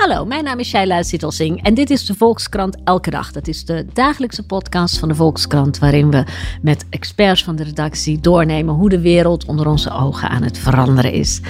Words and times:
Hallo, 0.00 0.24
mijn 0.24 0.44
naam 0.44 0.58
is 0.58 0.68
Shaila 0.68 1.02
Sittelsing 1.02 1.62
en 1.62 1.74
dit 1.74 1.90
is 1.90 2.06
de 2.06 2.14
Volkskrant 2.14 2.76
Elke 2.84 3.10
Dag. 3.10 3.32
Dat 3.32 3.48
is 3.48 3.64
de 3.64 3.86
dagelijkse 3.92 4.46
podcast 4.46 4.98
van 4.98 5.08
de 5.08 5.14
Volkskrant 5.14 5.78
waarin 5.78 6.10
we 6.10 6.24
met 6.62 6.86
experts 6.90 7.44
van 7.44 7.56
de 7.56 7.62
redactie 7.62 8.20
doornemen 8.20 8.74
hoe 8.74 8.88
de 8.88 9.00
wereld 9.00 9.44
onder 9.44 9.66
onze 9.66 9.90
ogen 9.90 10.28
aan 10.28 10.42
het 10.42 10.58
veranderen 10.58 11.12
is. 11.12 11.40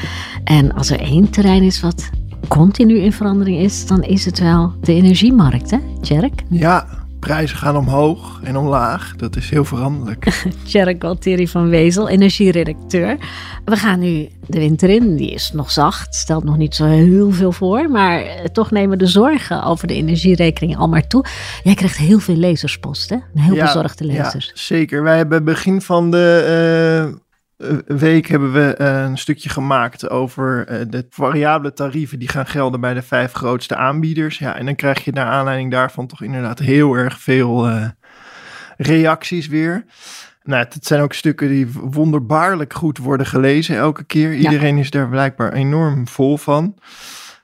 En 0.44 0.72
als 0.72 0.90
er 0.90 1.00
één 1.00 1.30
terrein 1.30 1.62
is 1.62 1.80
wat 1.80 2.10
continu 2.48 2.98
in 2.98 3.12
verandering 3.12 3.58
is, 3.58 3.86
dan 3.86 4.02
is 4.02 4.24
het 4.24 4.38
wel 4.38 4.72
de 4.80 4.94
energiemarkt, 4.94 5.70
hè, 5.70 5.78
Tjerk? 6.00 6.42
Ja, 6.48 6.86
prijzen 7.20 7.56
gaan 7.56 7.76
omhoog 7.76 8.40
en 8.42 8.56
omlaag. 8.56 9.16
Dat 9.16 9.36
is 9.36 9.50
heel 9.50 9.64
veranderlijk. 9.64 10.42
Tjerk 10.68 11.02
Walteri 11.02 11.48
van 11.48 11.68
Wezel, 11.68 12.08
energieredacteur. 12.08 13.16
We 13.64 13.76
gaan 13.76 13.98
nu 13.98 14.28
de 14.46 14.58
winter 14.58 14.88
in. 14.88 15.16
Die 15.16 15.30
is 15.30 15.50
nog 15.52 15.70
zacht, 15.70 16.14
stelt 16.14 16.44
nog 16.44 16.56
niet 16.56 16.74
zo 16.74 16.84
heel 16.84 17.30
veel 17.30 17.52
voor. 17.52 17.90
Maar 17.90 18.20
eh, 18.20 18.44
toch 18.44 18.70
nemen 18.70 18.98
de 18.98 19.06
zorgen 19.06 19.62
over 19.62 19.86
de 19.86 19.94
energierekening 19.94 20.76
al 20.76 20.88
maar 20.88 21.06
toe. 21.06 21.24
Jij 21.62 21.74
krijgt 21.74 21.96
heel 21.96 22.18
veel 22.18 22.36
lezerspost, 22.36 23.10
hè? 23.10 23.16
Heel 23.34 23.54
Ja, 23.54 23.64
bezorgde 23.64 24.04
lezers. 24.04 24.46
Ja, 24.46 24.52
zeker. 24.54 25.02
Wij 25.02 25.16
hebben 25.16 25.44
begin 25.44 25.80
van 25.80 26.10
de 26.10 27.08
eh, 27.08 27.16
week 27.86 28.26
hebben 28.26 28.52
we 28.52 28.74
eh, 28.74 29.02
een 29.02 29.18
stukje 29.18 29.48
gemaakt 29.48 30.10
over 30.10 30.66
eh, 30.66 30.80
de 30.88 31.06
variabele 31.10 31.72
tarieven 31.72 32.18
die 32.18 32.28
gaan 32.28 32.46
gelden 32.46 32.80
bij 32.80 32.94
de 32.94 33.02
vijf 33.02 33.32
grootste 33.32 33.76
aanbieders. 33.76 34.38
Ja, 34.38 34.56
en 34.56 34.64
dan 34.64 34.74
krijg 34.74 35.04
je 35.04 35.12
naar 35.12 35.26
aanleiding 35.26 35.70
daarvan 35.70 36.06
toch 36.06 36.22
inderdaad 36.22 36.58
heel 36.58 36.94
erg 36.94 37.20
veel 37.20 37.68
eh, 37.68 37.88
reacties 38.76 39.46
weer. 39.46 39.84
Nou, 40.42 40.66
het 40.68 40.86
zijn 40.86 41.00
ook 41.00 41.12
stukken 41.12 41.48
die 41.48 41.72
wonderbaarlijk 41.72 42.72
goed 42.72 42.98
worden 42.98 43.26
gelezen 43.26 43.76
elke 43.76 44.04
keer. 44.04 44.34
Iedereen 44.34 44.78
is 44.78 44.90
daar 44.90 45.08
blijkbaar 45.08 45.52
enorm 45.52 46.08
vol 46.08 46.36
van. 46.36 46.78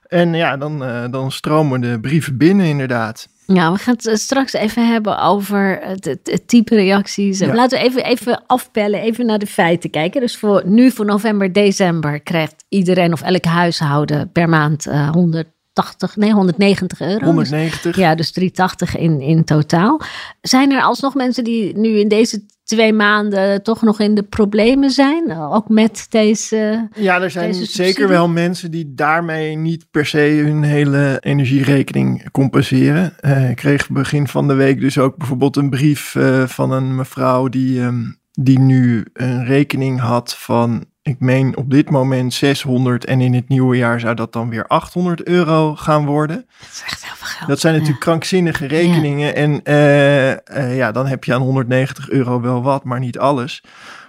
En 0.07 0.33
ja, 0.33 0.57
dan, 0.57 0.83
eh, 0.83 1.03
dan 1.11 1.31
stromen 1.31 1.81
de 1.81 1.99
brieven 1.99 2.37
binnen 2.37 2.65
inderdaad. 2.65 3.27
Ja, 3.53 3.71
we 3.71 3.77
gaan 3.77 3.93
het 3.93 4.05
eh, 4.07 4.15
straks 4.15 4.53
even 4.53 4.87
hebben 4.87 5.19
over 5.21 5.79
het, 5.81 6.05
het- 6.05 6.19
het 6.31 6.47
type 6.47 6.75
reacties. 6.75 7.39
Ja. 7.39 7.53
Laten 7.55 7.77
we 7.79 7.83
even, 7.85 8.03
even 8.05 8.43
afpellen, 8.47 8.99
even 9.01 9.25
naar 9.25 9.39
de 9.39 9.47
feiten 9.47 9.89
kijken. 9.89 10.21
Dus 10.21 10.37
voor 10.37 10.61
nu, 10.65 10.91
voor 10.91 11.05
november, 11.05 11.53
december, 11.53 12.19
krijgt 12.21 12.63
iedereen 12.69 13.13
of 13.13 13.21
elk 13.21 13.43
huishouden 13.45 14.31
per 14.31 14.49
maand 14.49 14.85
180, 15.11 16.15
nee, 16.15 16.31
190 16.31 17.01
euro. 17.01 17.13
Dus- 17.17 17.25
190. 17.25 17.95
ja, 17.97 18.15
dus 18.15 18.31
380 18.31 18.97
in, 18.97 19.21
in 19.21 19.43
totaal. 19.43 20.01
Zijn 20.41 20.71
er 20.71 20.81
alsnog 20.81 21.15
mensen 21.15 21.43
die 21.43 21.77
nu 21.77 21.99
in 21.99 22.07
deze 22.07 22.45
twee 22.67 22.93
maanden 22.93 23.63
toch 23.63 23.81
nog 23.81 23.99
in 23.99 24.15
de 24.15 24.23
problemen 24.23 24.89
zijn? 24.89 25.37
Ook 25.37 25.69
met 25.69 26.05
deze... 26.09 26.89
Ja, 26.95 27.21
er 27.21 27.31
zijn 27.31 27.53
zeker 27.53 28.07
wel 28.07 28.27
mensen 28.27 28.71
die 28.71 28.93
daarmee 28.93 29.55
niet 29.55 29.85
per 29.91 30.05
se 30.05 30.41
hun 30.45 30.63
hele 30.63 31.17
energierekening 31.19 32.31
compenseren. 32.31 33.19
Eh, 33.19 33.49
ik 33.49 33.55
kreeg 33.55 33.89
begin 33.89 34.27
van 34.27 34.47
de 34.47 34.53
week 34.53 34.79
dus 34.79 34.97
ook 34.97 35.17
bijvoorbeeld 35.17 35.55
een 35.55 35.69
brief 35.69 36.15
eh, 36.15 36.47
van 36.47 36.71
een 36.71 36.95
mevrouw 36.95 37.47
die, 37.47 37.81
ehm, 37.81 38.03
die 38.31 38.59
nu 38.59 39.05
een 39.13 39.45
rekening 39.45 39.99
had 39.99 40.35
van, 40.35 40.85
ik 41.07 41.19
meen 41.19 41.57
op 41.57 41.71
dit 41.71 41.89
moment 41.89 42.33
600 42.33 43.05
en 43.05 43.21
in 43.21 43.33
het 43.33 43.47
nieuwe 43.47 43.77
jaar 43.77 43.99
zou 43.99 44.15
dat 44.15 44.33
dan 44.33 44.49
weer 44.49 44.67
800 44.67 45.23
euro 45.23 45.75
gaan 45.75 46.05
worden. 46.05 46.45
Dat 46.59 46.69
is 46.71 46.83
echt 46.85 47.05
heel 47.05 47.15
veel 47.15 47.27
geld. 47.27 47.49
Dat 47.49 47.59
zijn 47.59 47.73
natuurlijk 47.73 48.01
krankzinnige 48.01 48.65
rekeningen. 48.65 49.35
En 49.35 49.63
eh, 49.63 50.31
eh, 50.31 50.75
ja, 50.77 50.91
dan 50.91 51.05
heb 51.05 51.23
je 51.23 51.33
aan 51.33 51.41
190 51.41 52.09
euro 52.09 52.41
wel 52.41 52.63
wat, 52.63 52.83
maar 52.83 52.99
niet 52.99 53.17
alles. 53.19 53.63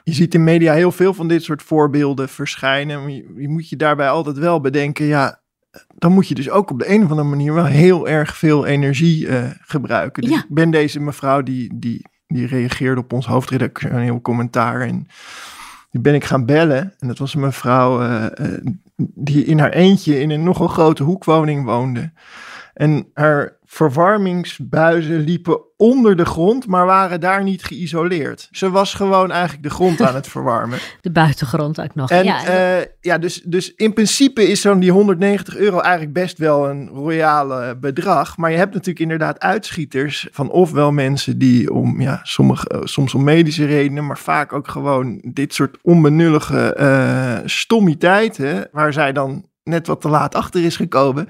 Je 0.05 0.13
ziet 0.15 0.35
in 0.35 0.45
media 0.45 0.73
heel 0.73 0.93
veel 0.93 1.15
van 1.15 1.29
dit 1.29 1.43
soort 1.43 1.63
voorbeelden 1.63 2.29
verschijnen. 2.29 3.15
Je 3.37 3.49
moet 3.49 3.69
je 3.69 3.77
daarbij 3.77 4.09
altijd 4.09 4.39
wel 4.39 4.61
bedenken, 4.61 5.05
ja, 5.07 5.41
dan 5.99 6.13
moet 6.13 6.29
je 6.29 6.35
dus 6.35 6.51
ook 6.51 6.71
op 6.71 6.79
de 6.79 6.91
een 6.91 7.05
of 7.05 7.11
andere 7.11 7.29
manier 7.29 7.55
wel 7.55 7.65
heel 7.65 8.09
erg 8.09 8.37
veel 8.37 8.67
energie 8.67 9.29
eh, 9.29 9.45
gebruiken. 9.61 10.23
Dus 10.23 10.33
Ja. 10.33 10.39
ik 10.39 10.47
ben 10.49 10.71
deze 10.71 11.01
mevrouw 11.01 11.43
die, 11.43 11.73
die, 11.75 12.07
die 12.27 12.47
reageerde 12.47 13.01
op 13.01 13.13
ons 13.13 13.27
hoofdredactioneel 13.27 14.21
commentaar 14.21 14.81
en 14.81 15.07
die 15.91 16.01
ben 16.01 16.15
ik 16.15 16.25
gaan 16.25 16.47
bellen. 16.47 16.95
En 16.99 17.09
dat 17.09 17.19
was 17.19 17.35
een 17.35 17.41
mevrouw 17.41 18.01
eh, 18.01 18.25
eh, 18.25 18.65
die 18.97 19.45
in 19.45 19.59
haar 19.59 19.73
eentje 19.73 20.21
in 20.21 20.31
een 20.31 20.43
nogal 20.43 20.69
grote 20.69 21.03
hoekwoning 21.03 21.65
woonde. 21.65 22.13
En 22.75 23.07
haar 23.15 23.58
verwarmingsbuizen 23.71 25.19
liepen 25.19 25.61
onder 25.77 26.17
de 26.17 26.25
grond, 26.25 26.67
maar 26.67 26.87
waren 26.87 27.21
daar 27.21 27.43
niet 27.43 27.65
geïsoleerd. 27.65 28.49
Ze 28.51 28.71
was 28.71 28.95
gewoon 28.95 29.31
eigenlijk 29.31 29.63
de 29.63 29.71
grond 29.71 30.01
aan 30.01 30.15
het 30.15 30.29
verwarmen. 30.37 30.79
De 31.01 31.11
buitengrond 31.11 31.81
ook 31.81 31.95
nog. 31.95 32.11
En 32.11 32.25
ja, 32.25 32.53
ja, 32.53 32.85
ja 33.01 33.19
dus, 33.19 33.43
dus 33.45 33.75
in 33.75 33.93
principe 33.93 34.49
is 34.49 34.61
zo'n 34.61 34.79
die 34.79 34.93
190 34.93 35.57
euro 35.57 35.81
eigenlijk 35.81 36.13
best 36.13 36.39
wel 36.39 36.69
een 36.69 36.89
royale 36.89 37.77
bedrag. 37.77 38.37
Maar 38.37 38.51
je 38.51 38.57
hebt 38.57 38.73
natuurlijk 38.73 39.01
inderdaad 39.01 39.41
uitschieters 39.41 40.29
van 40.31 40.51
ofwel 40.51 40.93
mensen 40.93 41.39
die 41.39 41.73
om, 41.73 42.01
ja, 42.01 42.21
sommige, 42.23 42.69
eh, 42.69 42.81
soms 42.85 43.15
om 43.15 43.25
medische 43.25 43.67
redenen, 43.67 44.07
maar 44.07 44.19
vaak 44.19 44.53
ook 44.53 44.69
gewoon 44.69 45.21
dit 45.25 45.55
soort 45.55 45.79
onbenullige 45.83 46.75
eh 46.75 47.37
stommiteiten, 47.45 48.69
waar 48.73 48.93
zij 48.93 49.13
dan 49.13 49.47
net 49.63 49.87
wat 49.87 50.01
te 50.01 50.09
laat 50.09 50.35
achter 50.35 50.65
is 50.65 50.77
gekomen, 50.77 51.29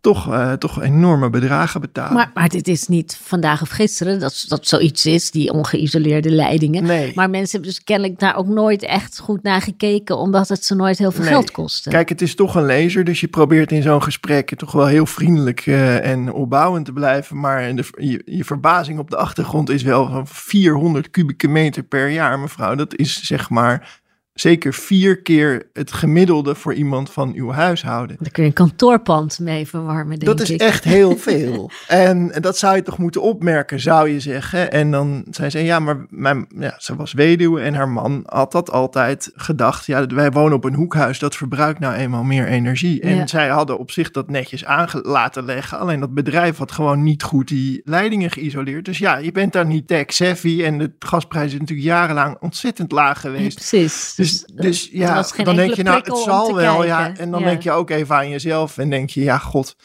toch, 0.00 0.32
eh, 0.32 0.52
toch 0.52 0.82
enorme 0.82 1.30
bedragen 1.30 1.80
betalen. 1.80 2.12
Maar, 2.14 2.30
maar 2.34 2.48
dit 2.48 2.68
is 2.68 2.88
niet 2.88 3.18
vandaag 3.22 3.62
of 3.62 3.68
gisteren 3.68 4.20
dat, 4.20 4.44
dat 4.48 4.66
zoiets 4.68 5.06
is, 5.06 5.30
die 5.30 5.52
ongeïsoleerde 5.52 6.30
leidingen. 6.30 6.82
nee. 6.82 7.12
Maar 7.14 7.30
mensen 7.30 7.50
hebben 7.50 7.70
dus 7.70 7.84
kennelijk 7.84 8.18
daar 8.18 8.36
ook 8.36 8.46
nooit 8.46 8.82
echt 8.82 9.18
goed 9.18 9.42
naar 9.42 9.62
gekeken, 9.62 10.18
omdat 10.18 10.48
het 10.48 10.64
ze 10.64 10.74
nooit 10.74 10.98
heel 10.98 11.10
veel 11.10 11.24
Nee. 11.24 11.32
geld 11.32 11.50
kostte. 11.50 11.90
Kijk, 11.90 12.08
het 12.08 12.22
is 12.22 12.34
toch 12.34 12.54
een 12.54 12.66
lezer, 12.66 13.04
dus 13.04 13.20
je 13.20 13.28
probeert 13.28 13.72
in 13.72 13.82
zo'n 13.82 14.02
gesprek 14.02 14.54
toch 14.56 14.72
wel 14.72 14.86
heel 14.86 15.06
vriendelijk 15.06 15.66
eh, 15.66 16.10
en 16.10 16.32
opbouwend 16.32 16.84
te 16.84 16.92
blijven. 16.92 17.40
Maar 17.40 17.74
de, 17.74 17.84
je, 17.96 18.22
je 18.24 18.44
verbazing 18.44 18.98
op 18.98 19.10
de 19.10 19.16
achtergrond 19.16 19.70
is 19.70 19.82
wel 19.82 20.08
van 20.08 20.26
400 20.26 21.10
kubieke 21.10 21.48
meter 21.48 21.82
per 21.82 22.08
jaar, 22.08 22.38
mevrouw. 22.38 22.74
Dat 22.74 22.96
is 22.96 23.22
zeg 23.22 23.50
maar 23.50 23.99
zeker 24.40 24.74
vier 24.74 25.22
keer 25.22 25.68
het 25.72 25.92
gemiddelde 25.92 26.54
voor 26.54 26.74
iemand 26.74 27.10
van 27.10 27.32
uw 27.34 27.50
huishouden. 27.50 28.16
Daar 28.20 28.30
kun 28.30 28.42
je 28.42 28.48
een 28.48 28.54
kantoorpand 28.54 29.38
mee 29.38 29.66
verwarmen, 29.68 30.18
denk 30.18 30.24
Dat 30.36 30.40
is 30.40 30.50
ik. 30.50 30.60
echt 30.60 30.84
heel 30.84 31.16
veel. 31.28 31.70
en 31.88 32.32
dat 32.40 32.58
zou 32.58 32.76
je 32.76 32.82
toch 32.82 32.98
moeten 32.98 33.22
opmerken, 33.22 33.80
zou 33.80 34.08
je 34.08 34.20
zeggen. 34.20 34.72
En 34.72 34.90
dan 34.90 35.24
zei 35.30 35.50
ze, 35.50 35.58
ja, 35.58 35.78
maar 35.78 36.06
mijn, 36.08 36.46
ja, 36.58 36.74
ze 36.78 36.96
was 36.96 37.12
weduwe 37.12 37.60
en 37.60 37.74
haar 37.74 37.88
man 37.88 38.22
had 38.26 38.52
dat 38.52 38.70
altijd 38.70 39.30
gedacht. 39.34 39.86
Ja, 39.86 40.06
wij 40.06 40.30
wonen 40.30 40.56
op 40.56 40.64
een 40.64 40.74
hoekhuis, 40.74 41.18
dat 41.18 41.36
verbruikt 41.36 41.78
nou 41.80 41.94
eenmaal 41.94 42.22
meer 42.24 42.46
energie. 42.46 43.00
En 43.00 43.14
Ja. 43.16 43.26
zij 43.26 43.48
hadden 43.48 43.78
op 43.78 43.90
zich 43.90 44.10
dat 44.10 44.30
netjes 44.30 44.64
aan 44.64 44.88
laten 45.02 45.44
leggen. 45.44 45.78
Alleen 45.78 46.00
dat 46.00 46.14
bedrijf 46.14 46.56
had 46.56 46.72
gewoon 46.72 47.02
niet 47.02 47.22
goed 47.22 47.48
die 47.48 47.80
leidingen 47.84 48.30
geïsoleerd. 48.30 48.84
Dus 48.84 48.98
ja, 48.98 49.16
je 49.16 49.32
bent 49.32 49.52
daar 49.52 49.66
niet 49.66 49.86
tech 49.88 50.04
savvy. 50.12 50.62
En 50.64 50.78
de 50.78 50.92
gasprijs 50.98 51.52
is 51.52 51.58
natuurlijk 51.58 51.88
jarenlang 51.88 52.36
ontzettend 52.40 52.92
laag 52.92 53.22
Ja, 53.22 53.28
geweest. 53.30 53.54
precies. 53.54 54.14
Dus, 54.14 54.29
Dus, 54.30 54.44
dus 54.54 54.88
ja, 54.92 55.22
geen 55.22 55.44
dan 55.44 55.56
denk 55.56 55.74
je 55.74 55.82
nou, 55.82 56.02
het 56.04 56.18
zal 56.18 56.54
wel. 56.54 56.84
Ja, 56.84 57.16
en 57.16 57.30
dan 57.30 57.40
Ja. 57.40 57.46
denk 57.46 57.62
je 57.62 57.70
ook 57.70 57.90
even 57.90 58.14
aan 58.16 58.28
jezelf 58.28 58.78
en 58.78 58.90
denk 58.90 59.10
je, 59.10 59.22
ja, 59.22 59.38
god, 59.38 59.76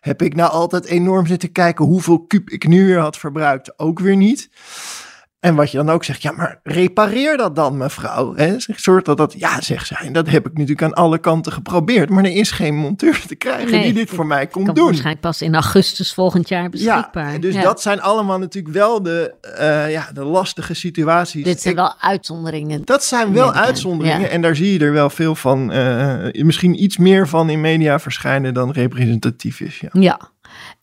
heb 0.00 0.22
ik 0.22 0.34
nou 0.34 0.50
altijd 0.50 0.84
enorm 0.84 1.26
zitten 1.26 1.52
kijken 1.52 1.84
hoeveel 1.84 2.20
kuub 2.20 2.50
ik 2.50 2.66
nu 2.66 2.86
weer 2.86 2.98
had 2.98 3.16
verbruikt? 3.18 3.78
Ook 3.78 3.98
weer 3.98 4.16
niet. 4.16 4.48
En 5.44 5.54
wat 5.54 5.70
je 5.70 5.76
dan 5.76 5.90
ook 5.90 6.04
zegt, 6.04 6.22
ja, 6.22 6.32
maar 6.32 6.60
repareer 6.62 7.36
dat 7.36 7.56
dan, 7.56 7.76
mevrouw. 7.76 8.34
Hè? 8.36 8.54
Zorg 8.58 9.02
dat 9.02 9.16
dat, 9.16 9.34
ja, 9.38 9.60
zegt 9.60 9.86
zij. 9.86 10.10
Dat 10.12 10.28
heb 10.28 10.46
ik 10.46 10.52
natuurlijk 10.52 10.82
aan 10.82 10.92
alle 10.94 11.18
kanten 11.18 11.52
geprobeerd. 11.52 12.10
Maar 12.10 12.24
er 12.24 12.30
is 12.36 12.50
geen 12.50 12.74
monteur 12.74 13.22
te 13.26 13.34
krijgen 13.34 13.70
Nee, 13.70 13.82
die 13.82 13.92
dit 13.92 14.10
voor 14.10 14.26
mij 14.26 14.46
komt 14.46 14.64
kan 14.66 14.74
doen. 14.74 14.84
waarschijnlijk 14.84 15.20
pas 15.20 15.42
in 15.42 15.54
augustus 15.54 16.14
volgend 16.14 16.48
jaar 16.48 16.68
beschikbaar. 16.70 17.32
Ja, 17.32 17.38
dus 17.38 17.54
Ja. 17.54 17.62
dat 17.62 17.82
zijn 17.82 18.00
allemaal 18.00 18.38
natuurlijk 18.38 18.74
wel 18.74 19.02
de, 19.02 19.34
eh, 19.58 19.90
ja, 19.90 20.10
de 20.14 20.24
lastige 20.24 20.74
situaties. 20.74 21.44
Dit 21.44 21.60
zijn 21.60 21.74
Ik- 21.74 21.80
wel 21.80 21.94
uitzonderingen. 22.00 22.82
dat 22.84 23.04
zijn 23.04 23.32
wel 23.32 23.46
Media, 23.46 23.64
uitzonderingen. 23.64 24.20
ja. 24.20 24.26
En 24.28 24.40
daar 24.42 24.56
zie 24.56 24.72
je 24.72 24.84
er 24.84 24.92
wel 24.92 25.10
veel 25.10 25.34
van. 25.34 25.72
eh, 25.72 26.44
misschien 26.44 26.82
iets 26.82 26.96
meer 26.96 27.28
van 27.28 27.50
in 27.50 27.60
media 27.60 27.98
verschijnen 27.98 28.54
dan 28.54 28.70
representatief 28.70 29.60
is. 29.60 29.80
Ja. 29.80 29.88
Ja. 29.92 30.20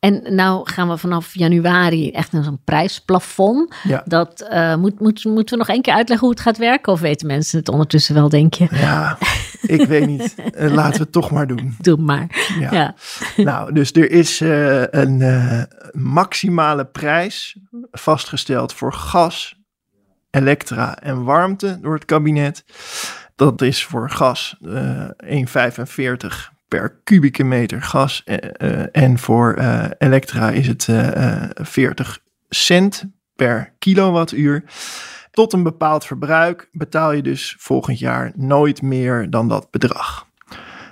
En 0.02 0.36
nou 0.36 0.70
gaan 0.70 0.90
we 0.90 0.98
vanaf 0.98 1.34
januari 1.34 2.12
echt 2.12 2.32
naar 2.32 2.44
zo'n 2.44 2.62
prijsplafond. 2.64 3.76
Ja. 3.84 4.02
Dat 4.06 4.42
eh, 4.42 4.76
moet, 4.76 5.00
moet, 5.00 5.26
moeten 5.26 5.54
we 5.54 5.60
nog 5.60 5.70
één 5.70 5.82
keer 5.82 5.94
uitleggen 5.94 6.28
hoe 6.28 6.36
het 6.36 6.46
gaat 6.46 6.58
werken? 6.58 6.94
Of 6.94 7.00
weten 7.00 7.28
mensen 7.28 7.60
het 7.60 7.70
ondertussen 7.70 8.16
wel, 8.16 8.30
denk 8.30 8.54
je? 8.54 8.68
ja, 8.72 9.18
ik 9.78 9.88
weet 9.88 10.08
niet. 10.08 10.36
Eh, 10.36 10.74
laten 10.74 10.98
we 10.98 11.04
het 11.04 11.12
toch 11.12 11.32
maar 11.32 11.48
doen. 11.48 11.76
Doe 11.80 11.98
maar. 11.98 12.28
Ja. 12.60 12.72
Ja. 12.72 12.96
Nou, 13.36 13.74
dus 13.74 13.92
er 13.92 14.12
is 14.12 14.42
eh, 14.42 14.84
een 14.88 15.24
maximale 15.92 16.86
prijs 16.86 17.58
vastgesteld 17.92 18.74
voor 18.74 18.94
gas, 18.94 19.56
elektra 20.32 21.00
en 21.00 21.24
warmte 21.24 21.80
door 21.82 21.94
het 21.94 22.06
kabinet. 22.06 22.64
Dat 23.36 23.62
is 23.62 23.86
voor 23.86 24.10
gas 24.10 24.58
eh 24.62 25.10
1,45 26.26 26.61
per 26.72 27.00
kubieke 27.04 27.44
meter 27.44 27.82
gas. 27.82 28.24
eh, 28.24 28.38
eh, 28.54 28.88
en 28.92 29.20
voor 29.20 29.54
eh, 29.54 29.86
elektra 29.98 30.50
is 30.50 30.68
het 30.68 30.88
eh, 30.88 31.34
eh, 31.44 31.50
40 31.54 32.20
cent 32.50 33.06
per 33.36 33.74
kilowattuur. 33.80 34.64
Tot 35.32 35.54
een 35.54 35.64
bepaald 35.64 36.06
verbruik 36.06 36.70
betaal 36.72 37.12
je 37.12 37.22
dus 37.22 37.56
volgend 37.60 38.00
jaar 38.00 38.32
nooit 38.36 38.82
meer 38.82 39.30
dan 39.30 39.48
dat 39.48 39.72
bedrag. 39.72 40.28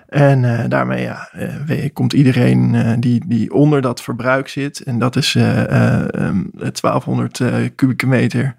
En 0.07 0.43
uh, 0.43 0.63
daarmee 0.67 1.01
ja, 1.01 1.29
uh, 1.69 1.89
komt 1.93 2.13
iedereen 2.13 2.73
uh, 2.73 2.93
die, 2.99 3.23
die 3.27 3.53
onder 3.53 3.81
dat 3.81 4.01
verbruik 4.01 4.47
zit. 4.47 4.83
En 4.83 4.99
dat 4.99 5.15
is 5.15 5.35
um, 5.35 6.51
1200 6.53 7.41
kubieke 7.75 8.07
meter 8.07 8.55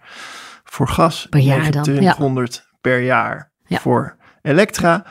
voor 0.65 0.89
gas. 0.89 1.27
Per 1.31 1.41
jaar 1.41 1.71
dan. 1.71 1.83
200 1.83 2.55
ja. 2.55 2.77
per 2.81 3.01
jaar 3.01 3.51
ja. 3.67 3.79
voor 3.79 4.17
elektra. 4.43 5.05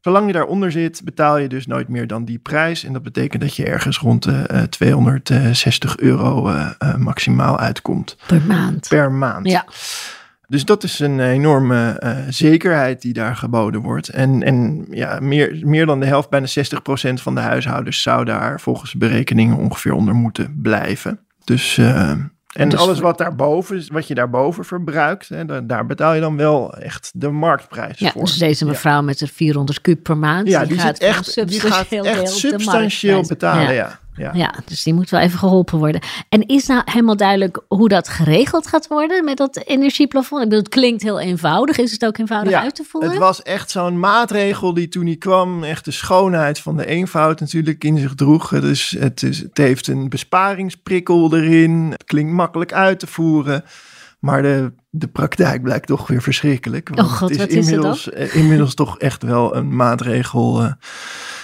Zolang 0.00 0.26
je 0.26 0.32
daaronder 0.32 0.72
zit, 0.72 1.00
betaal 1.04 1.38
je 1.38 1.48
dus 1.48 1.66
nooit 1.66 1.88
meer 1.88 2.06
dan 2.06 2.24
die 2.24 2.38
prijs. 2.38 2.84
En 2.84 2.92
dat 2.92 3.02
betekent 3.02 3.42
dat 3.42 3.56
je 3.56 3.64
ergens 3.64 3.98
rond 3.98 4.22
de 4.22 4.66
260 4.68 5.98
euro 5.98 6.52
maximaal 6.98 7.58
uitkomt. 7.58 8.16
Per 8.26 8.42
maand. 8.42 8.88
Per 8.88 9.12
maand. 9.12 9.48
Ja. 9.50 9.66
Dus 10.48 10.64
dat 10.64 10.82
is 10.82 10.98
een 10.98 11.20
enorme 11.20 12.00
zekerheid 12.28 13.02
die 13.02 13.12
daar 13.12 13.36
geboden 13.36 13.80
wordt. 13.80 14.08
En, 14.08 14.42
en 14.42 14.86
ja, 14.90 15.18
meer, 15.20 15.58
meer 15.62 15.86
dan 15.86 16.00
de 16.00 16.06
helft, 16.06 16.30
bijna 16.30 16.46
60% 16.46 16.50
van 17.14 17.34
de 17.34 17.40
huishoudens 17.40 18.02
zou 18.02 18.24
daar 18.24 18.60
volgens 18.60 18.94
berekeningen 18.94 19.56
ongeveer 19.56 19.92
onder 19.92 20.14
moeten 20.14 20.58
blijven. 20.62 21.20
Dus, 21.44 21.80
en 22.58 22.68
dus 22.68 22.80
alles 22.80 23.00
wat, 23.00 23.18
daarboven, 23.18 23.84
wat 23.92 24.08
je 24.08 24.14
daarboven 24.14 24.64
verbruikt, 24.64 25.28
hè, 25.28 25.66
daar 25.66 25.86
betaal 25.86 26.14
je 26.14 26.20
dan 26.20 26.36
wel 26.36 26.74
echt 26.74 27.10
de 27.14 27.30
marktprijs 27.30 27.98
ja, 27.98 28.10
voor. 28.10 28.24
Dus 28.24 28.38
deze 28.38 28.64
mevrouw 28.64 29.02
met 29.02 29.18
de 29.18 29.26
400 29.26 29.80
kub 29.80 30.02
per 30.02 30.16
maand, 30.16 30.48
ja, 30.48 30.60
die, 30.60 30.68
die 30.68 30.78
gaat 30.78 30.98
echt, 30.98 31.48
die 31.48 31.60
gaat 31.60 31.86
echt 31.90 32.28
substantieel 32.28 33.26
betalen. 33.26 33.74
ja. 33.74 33.98
Ja. 34.18 34.30
ja, 34.34 34.54
dus 34.64 34.82
die 34.82 34.94
moet 34.94 35.10
wel 35.10 35.20
even 35.20 35.38
geholpen 35.38 35.78
worden. 35.78 36.00
En 36.28 36.46
is 36.46 36.66
nou 36.66 36.82
helemaal 36.84 37.16
duidelijk 37.16 37.60
hoe 37.68 37.88
dat 37.88 38.08
geregeld 38.08 38.66
gaat 38.66 38.86
worden 38.86 39.24
met 39.24 39.36
dat 39.36 39.56
energieplafond? 39.56 40.42
Ik 40.42 40.48
bedoel, 40.48 40.64
het 40.64 40.74
klinkt 40.74 41.02
heel 41.02 41.20
eenvoudig. 41.20 41.78
Is 41.78 41.92
het 41.92 42.04
ook 42.04 42.18
eenvoudig 42.18 42.52
uit 42.52 42.74
te 42.74 42.84
voeren? 42.88 43.10
Het 43.10 43.18
was 43.18 43.42
echt 43.42 43.70
zo'n 43.70 43.98
maatregel 43.98 44.74
die 44.74 44.88
toen 44.88 45.04
die 45.04 45.16
kwam, 45.16 45.64
echt 45.64 45.84
de 45.84 45.90
schoonheid 45.90 46.60
van 46.60 46.76
de 46.76 46.86
eenvoud 46.86 47.40
natuurlijk 47.40 47.84
in 47.84 47.98
zich 47.98 48.14
droeg. 48.14 48.48
Dus 48.48 48.96
het, 48.98 49.22
is, 49.22 49.38
het 49.38 49.58
heeft 49.58 49.86
een 49.86 50.08
besparingsprikkel 50.08 51.36
erin. 51.36 51.90
Het 51.90 52.04
klinkt 52.04 52.32
makkelijk 52.32 52.72
uit 52.72 52.98
te 52.98 53.06
voeren. 53.06 53.64
Maar 54.18 54.42
de, 54.42 54.72
de 54.90 55.08
praktijk 55.08 55.62
blijkt 55.62 55.86
toch 55.86 56.06
weer 56.06 56.22
verschrikkelijk. 56.22 56.88
Want 56.88 57.00
oh 57.00 57.16
God, 57.16 57.38
het 57.38 57.52
is 57.52 57.66
inmiddels, 57.66 58.08
is 58.08 58.22
het 58.22 58.32
inmiddels 58.32 58.74
toch 58.74 58.98
echt 58.98 59.22
wel 59.22 59.56
een 59.56 59.76
maatregel. 59.76 60.62
Uh, 60.62 60.72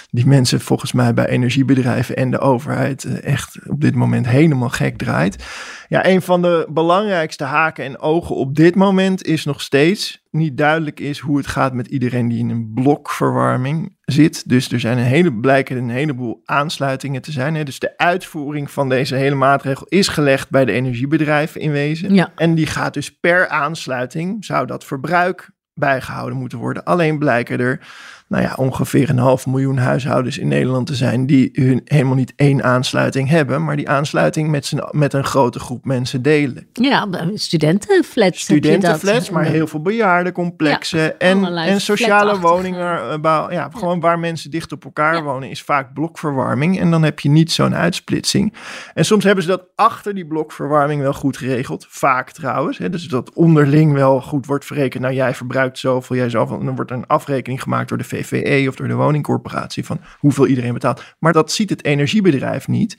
die 0.09 0.27
mensen 0.27 0.61
volgens 0.61 0.91
mij 0.91 1.13
bij 1.13 1.27
energiebedrijven 1.27 2.15
en 2.15 2.31
de 2.31 2.39
overheid 2.39 3.03
eh, 3.03 3.23
echt 3.23 3.57
op 3.67 3.81
dit 3.81 3.95
moment 3.95 4.27
helemaal 4.27 4.69
gek 4.69 4.97
draait. 4.97 5.45
Ja, 5.87 6.05
een 6.05 6.21
van 6.21 6.41
de 6.41 6.67
belangrijkste 6.69 7.43
haken 7.43 7.85
en 7.85 7.99
ogen 7.99 8.35
op 8.35 8.55
dit 8.55 8.75
moment 8.75 9.25
is 9.25 9.45
nog 9.45 9.61
steeds 9.61 10.23
niet 10.31 10.57
duidelijk 10.57 10.99
is 10.99 11.19
hoe 11.19 11.37
het 11.37 11.47
gaat 11.47 11.73
met 11.73 11.87
iedereen 11.87 12.27
die 12.27 12.39
in 12.39 12.49
een 12.49 12.71
blokverwarming 12.73 13.95
zit. 14.01 14.49
Dus 14.49 14.71
er 14.71 14.79
zijn 14.79 14.97
een 14.97 15.03
hele, 15.03 15.33
blijken 15.33 15.77
een 15.77 15.89
heleboel 15.89 16.41
aansluitingen 16.45 17.21
te 17.21 17.31
zijn. 17.31 17.55
Hè. 17.55 17.63
Dus 17.63 17.79
de 17.79 17.97
uitvoering 17.97 18.71
van 18.71 18.89
deze 18.89 19.15
hele 19.15 19.35
maatregel 19.35 19.85
is 19.89 20.07
gelegd 20.07 20.49
bij 20.49 20.65
de 20.65 20.71
energiebedrijven 20.71 21.61
in 21.61 21.71
wezen. 21.71 22.13
Ja. 22.13 22.31
En 22.35 22.55
die 22.55 22.67
gaat 22.67 22.93
dus 22.93 23.17
per 23.19 23.47
aansluiting, 23.47 24.45
zou 24.45 24.65
dat 24.65 24.83
verbruik 24.83 25.53
bijgehouden 25.73 26.37
moeten 26.37 26.57
worden. 26.57 26.83
Alleen 26.83 27.19
blijken 27.19 27.59
er 27.59 27.87
nou 28.27 28.43
ja, 28.43 28.53
ongeveer 28.55 29.09
een 29.09 29.17
half 29.17 29.45
miljoen 29.45 29.77
huishoudens 29.77 30.37
in 30.37 30.47
Nederland 30.47 30.87
te 30.87 30.95
zijn 30.95 31.25
die 31.25 31.49
hun 31.53 31.81
helemaal 31.83 32.15
niet 32.15 32.33
één 32.35 32.63
aansluiting 32.63 33.29
hebben, 33.29 33.63
maar 33.63 33.75
die 33.75 33.89
aansluiting 33.89 34.49
met, 34.49 34.65
z'n, 34.65 34.83
met 34.91 35.13
een 35.13 35.23
grote 35.23 35.59
groep 35.59 35.85
mensen 35.85 36.21
delen. 36.21 36.67
Ja, 36.73 37.07
studentenflats. 37.33 38.39
Studentenflats, 38.41 39.29
maar 39.29 39.43
heel 39.43 39.67
veel 39.67 39.81
bejaardencomplexen 39.81 40.99
ja, 40.99 41.13
en, 41.17 41.45
en 41.45 41.81
sociale 41.81 42.39
woningen. 42.39 43.19
Ja, 43.21 43.47
ja, 43.49 43.69
gewoon 43.73 43.99
waar 43.99 44.19
mensen 44.19 44.51
dicht 44.51 44.71
op 44.71 44.85
elkaar 44.85 45.23
wonen, 45.23 45.49
is 45.49 45.61
vaak 45.61 45.93
blokverwarming. 45.93 46.79
En 46.79 46.91
dan 46.91 47.03
heb 47.03 47.19
je 47.19 47.29
niet 47.29 47.51
zo'n 47.51 47.75
uitsplitsing. 47.75 48.53
En 48.93 49.05
soms 49.05 49.23
hebben 49.23 49.43
ze 49.43 49.49
dat 49.49 49.67
achter 49.75 50.13
die 50.13 50.25
blokverwarming 50.25 51.01
wel 51.01 51.13
goed 51.13 51.37
geregeld. 51.37 51.85
Vaak 51.89 52.31
trouwens. 52.31 52.77
Hè, 52.77 52.89
dus 52.89 53.07
dat 53.07 53.33
onderling 53.33 53.93
wel 53.93 54.21
goed 54.21 54.45
wordt 54.45 54.65
verrekend. 54.65 55.03
Nou, 55.03 55.15
jij 55.15 55.33
verbruikt 55.33 55.79
zoveel, 55.79 56.15
jij 56.15 56.29
zoveel. 56.29 56.59
En 56.59 56.65
dan 56.65 56.75
wordt 56.75 56.91
een 56.91 57.07
afrekening 57.07 57.61
gemaakt 57.61 57.89
door 57.89 57.97
de 57.97 58.03
VVE 58.23 58.69
of 58.69 58.75
door 58.75 58.87
de 58.87 58.93
woningcorporatie 58.93 59.85
van 59.85 59.99
hoeveel 60.19 60.47
iedereen 60.47 60.73
betaalt. 60.73 61.03
Maar 61.19 61.33
dat 61.33 61.51
ziet 61.51 61.69
het 61.69 61.83
energiebedrijf 61.83 62.67
niet. 62.67 62.97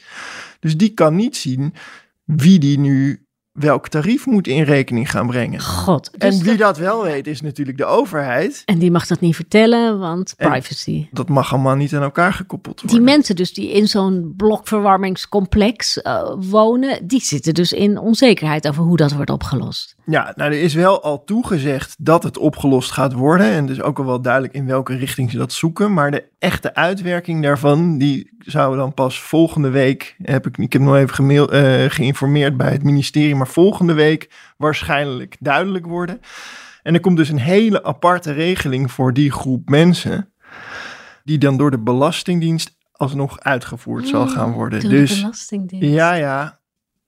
Dus 0.60 0.76
die 0.76 0.90
kan 0.90 1.16
niet 1.16 1.36
zien 1.36 1.74
wie 2.24 2.58
die 2.58 2.78
nu 2.78 3.26
welk 3.56 3.88
tarief 3.88 4.26
moet 4.26 4.46
in 4.46 4.62
rekening 4.62 5.10
gaan 5.10 5.26
brengen. 5.26 5.60
God. 5.60 6.10
Dus 6.18 6.38
en 6.38 6.44
wie 6.44 6.56
dat... 6.56 6.78
wel 6.78 7.02
weet 7.02 7.26
is 7.26 7.40
natuurlijk 7.40 7.78
de 7.78 7.84
overheid. 7.84 8.62
En 8.64 8.78
die 8.78 8.90
mag 8.90 9.06
dat 9.06 9.20
niet 9.20 9.34
vertellen, 9.34 9.98
want 9.98 10.34
privacy. 10.36 11.08
Dat 11.10 11.28
mag 11.28 11.52
allemaal 11.52 11.74
niet 11.74 11.94
aan 11.94 12.02
elkaar 12.02 12.32
gekoppeld 12.32 12.80
worden. 12.80 12.98
Die 12.98 13.06
mensen 13.06 13.36
dus 13.36 13.52
die 13.52 13.72
in 13.72 13.88
zo'n 13.88 14.34
blokverwarmingscomplex 14.36 15.96
uh, 15.96 16.34
wonen, 16.38 17.06
die 17.06 17.22
zitten 17.22 17.54
dus 17.54 17.72
in 17.72 17.98
onzekerheid 17.98 18.69
over 18.69 18.82
hoe 18.82 18.96
dat 18.96 19.12
wordt 19.12 19.30
opgelost. 19.30 19.95
Ja, 20.06 20.32
nou 20.37 20.53
er 20.53 20.61
is 20.61 20.75
wel 20.75 21.03
al 21.03 21.25
toegezegd 21.25 21.94
dat 21.99 22.23
het 22.23 22.38
opgelost 22.38 22.91
gaat 22.91 23.12
worden. 23.12 23.47
En 23.47 23.67
dus 23.67 23.82
ook 23.82 23.99
al 23.99 24.06
wel 24.06 24.20
duidelijk 24.20 24.55
in 24.55 24.67
welke 24.67 24.97
richting 24.97 25.31
ze 25.31 25.37
dat 25.37 25.53
zoeken. 25.53 25.93
Maar 25.93 26.11
de 26.11 26.25
echte 26.38 26.75
uitwerking 26.75 27.43
daarvan, 27.43 27.99
die 27.99 28.31
zou 28.38 28.76
dan 28.76 28.94
pas 28.94 29.20
volgende 29.20 29.69
week, 29.69 30.17
heb 30.23 30.47
ik, 30.47 30.58
ik 30.58 30.73
heb 30.73 30.82
nog 30.82 30.97
even 30.97 31.14
gemail, 31.14 31.55
uh, 31.55 31.91
geïnformeerd 31.91 32.56
bij 32.56 32.73
het 32.73 32.82
ministerie, 32.82 33.35
maar 33.35 33.49
volgende 33.49 33.93
week 33.93 34.31
waarschijnlijk 34.56 35.37
duidelijk 35.41 35.87
worden. 35.87 36.20
En 36.82 36.94
er 36.94 37.00
komt 37.00 37.17
dus 37.17 37.29
een 37.29 37.38
hele 37.38 37.85
aparte 37.85 38.32
regeling 38.32 38.93
voor 38.93 39.12
die 39.12 39.32
groep 39.32 39.69
mensen, 39.69 40.32
die 41.25 41.38
dan 41.38 41.56
door 41.56 41.70
de 41.70 41.79
Belastingdienst 41.79 42.76
alsnog 42.93 43.41
uitgevoerd 43.41 44.08
zal 44.08 44.29
gaan 44.29 44.53
worden. 44.53 44.81
Door 44.81 44.91
dus, 44.91 45.14
de 45.14 45.20
Belastingdienst. 45.20 45.88
Ja, 45.88 46.14
ja. 46.14 46.56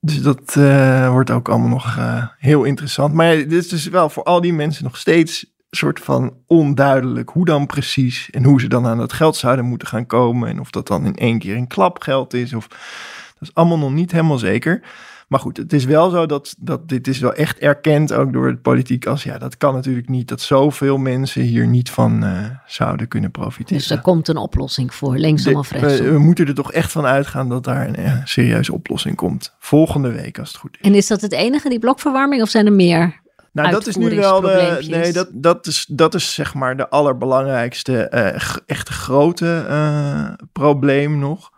Dus 0.01 0.23
dat 0.23 0.55
uh, 0.59 1.11
wordt 1.11 1.31
ook 1.31 1.49
allemaal 1.49 1.69
nog 1.69 1.97
uh, 1.97 2.27
heel 2.39 2.65
interessant. 2.65 3.15
Maar 3.15 3.37
dit 3.37 3.53
is 3.53 3.69
dus 3.69 3.89
wel 3.89 4.11
voor 4.11 4.23
al 4.23 4.41
die 4.41 4.53
mensen 4.53 4.85
nog 4.85 4.97
steeds 4.97 5.47
soort 5.71 6.01
van 6.01 6.37
onduidelijk 6.47 7.31
hoe 7.31 7.45
dan 7.45 7.67
precies 7.67 8.31
en 8.31 8.45
hoe 8.45 8.61
ze 8.61 8.69
dan 8.69 8.87
aan 8.87 8.99
dat 8.99 9.13
geld 9.13 9.37
zouden 9.37 9.65
moeten 9.65 9.89
gaan 9.89 10.07
komen. 10.07 10.49
En 10.49 10.61
of 10.61 10.71
dat 10.71 10.87
dan 10.87 11.05
in 11.05 11.17
één 11.17 11.39
keer 11.39 11.57
een 11.57 11.67
klapgeld 11.67 12.35
is. 12.35 12.55
Of, 12.55 12.69
dat 12.69 13.49
is 13.49 13.55
allemaal 13.55 13.79
nog 13.79 13.93
niet 13.93 14.13
helemaal 14.13 14.39
zeker. 14.39 14.83
Maar 15.29 15.41
goed, 15.41 15.57
het 15.57 15.73
is 15.73 15.85
wel 15.85 16.11
zo 16.11 16.27
dat, 16.27 16.55
dat 16.59 16.89
dit 16.89 17.09
is 17.09 17.19
wel 17.19 17.33
echt 17.33 17.59
erkend 17.59 18.13
ook 18.13 18.33
door 18.33 18.51
de 18.51 18.57
politiek 18.57 19.07
als 19.07 19.23
ja, 19.23 19.39
dat 19.39 19.57
kan 19.57 19.75
natuurlijk 19.75 20.09
niet 20.09 20.29
dat 20.29 20.41
zoveel 20.41 20.97
mensen 20.97 21.43
hier 21.43 21.67
niet 21.67 21.91
van 21.91 22.25
uh, 22.25 22.45
zouden 22.67 23.09
kunnen 23.09 23.31
profiteren. 23.31 23.79
Dus 23.79 23.91
er 23.91 24.01
komt 24.01 24.29
een 24.29 24.37
oplossing 24.37 24.95
voor, 24.95 25.17
linksom 25.17 25.57
of 25.57 25.71
rechtsom. 25.71 26.07
We, 26.07 26.13
we, 26.13 26.19
moeten 26.19 26.47
er 26.47 26.55
toch 26.55 26.73
echt 26.73 26.93
van 26.93 27.05
uitgaan 27.05 27.49
dat 27.49 27.65
daar 27.65 27.89
een 27.89 28.01
uh, 28.01 28.25
serieuze 28.25 28.73
oplossing 28.73 29.17
komt. 29.17 29.55
Volgende 29.59 30.13
week 30.13 30.39
als 30.39 30.49
het 30.49 30.57
goed 30.57 30.77
is. 30.81 30.87
En 30.87 30.95
is 30.95 31.07
dat 31.07 31.21
het 31.21 31.33
enige, 31.33 31.69
die 31.69 31.79
blokverwarming, 31.79 32.43
of 32.43 32.49
zijn 32.49 32.67
er 32.67 32.73
meer? 32.73 33.21
Nou, 33.53 33.71
dat 33.71 33.87
is 33.87 33.97
nu 33.97 34.17
wel 34.17 34.41
de. 34.41 34.87
Nee, 34.89 35.13
dat, 35.13 35.29
dat, 35.33 35.67
is, 35.67 35.87
dat 35.89 36.15
is 36.15 36.35
zeg 36.35 36.55
maar 36.55 36.77
de 36.77 36.89
allerbelangrijkste, 36.89 38.11
uh, 38.15 38.57
echt 38.67 38.89
grote 38.89 39.67
uh, 39.69 40.29
probleem 40.53 41.19
nog. 41.19 41.51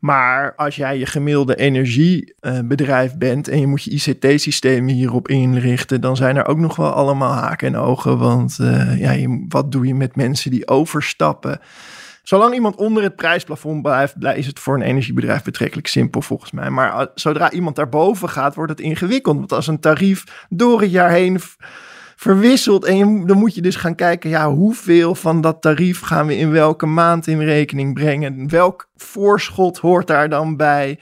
Maar 0.00 0.54
als 0.56 0.76
jij 0.76 0.98
je 0.98 1.06
gemiddelde 1.06 1.56
energiebedrijf 1.56 3.16
bent 3.16 3.48
en 3.48 3.60
je 3.60 3.66
moet 3.66 3.82
je 3.82 3.90
ICT-systemen 3.90 4.94
hierop 4.94 5.28
inrichten, 5.28 6.00
dan 6.00 6.16
zijn 6.16 6.36
er 6.36 6.46
ook 6.46 6.58
nog 6.58 6.76
wel 6.76 6.92
allemaal 6.92 7.32
haken 7.32 7.68
en 7.68 7.76
ogen. 7.76 8.18
Want 8.18 8.58
uh, 8.60 9.00
ja, 9.00 9.36
wat 9.48 9.72
doe 9.72 9.86
je 9.86 9.94
met 9.94 10.16
mensen 10.16 10.50
die 10.50 10.68
overstappen? 10.68 11.60
Zolang 12.22 12.54
iemand 12.54 12.76
onder 12.76 13.02
het 13.02 13.16
prijsplafond 13.16 13.82
blijft, 13.82 14.14
is 14.34 14.46
het 14.46 14.58
voor 14.58 14.74
een 14.74 14.82
energiebedrijf 14.82 15.42
betrekkelijk 15.42 15.86
simpel 15.86 16.22
volgens 16.22 16.50
mij. 16.50 16.70
Maar 16.70 17.08
zodra 17.14 17.50
iemand 17.50 17.76
daarboven 17.76 18.28
gaat, 18.28 18.54
wordt 18.54 18.70
het 18.70 18.80
ingewikkeld. 18.80 19.36
Want 19.36 19.52
als 19.52 19.66
een 19.66 19.80
tarief 19.80 20.46
door 20.48 20.80
het 20.80 20.90
jaar 20.90 21.10
heen 21.10 21.40
verwisselt 22.20 22.84
en 22.84 22.96
je, 22.96 23.26
dan 23.26 23.38
moet 23.38 23.54
je 23.54 23.62
dus 23.62 23.76
gaan 23.76 23.94
kijken, 23.94 24.30
ja, 24.30 24.50
hoeveel 24.50 25.14
van 25.14 25.40
dat 25.40 25.60
tarief 25.60 26.00
gaan 26.00 26.26
we 26.26 26.36
in 26.36 26.50
welke 26.50 26.86
maand 26.86 27.26
in 27.26 27.40
rekening 27.40 27.94
brengen? 27.94 28.48
Welk 28.48 28.88
voorschot 28.96 29.78
hoort 29.78 30.06
daar 30.06 30.28
dan 30.28 30.56
bij? 30.56 30.98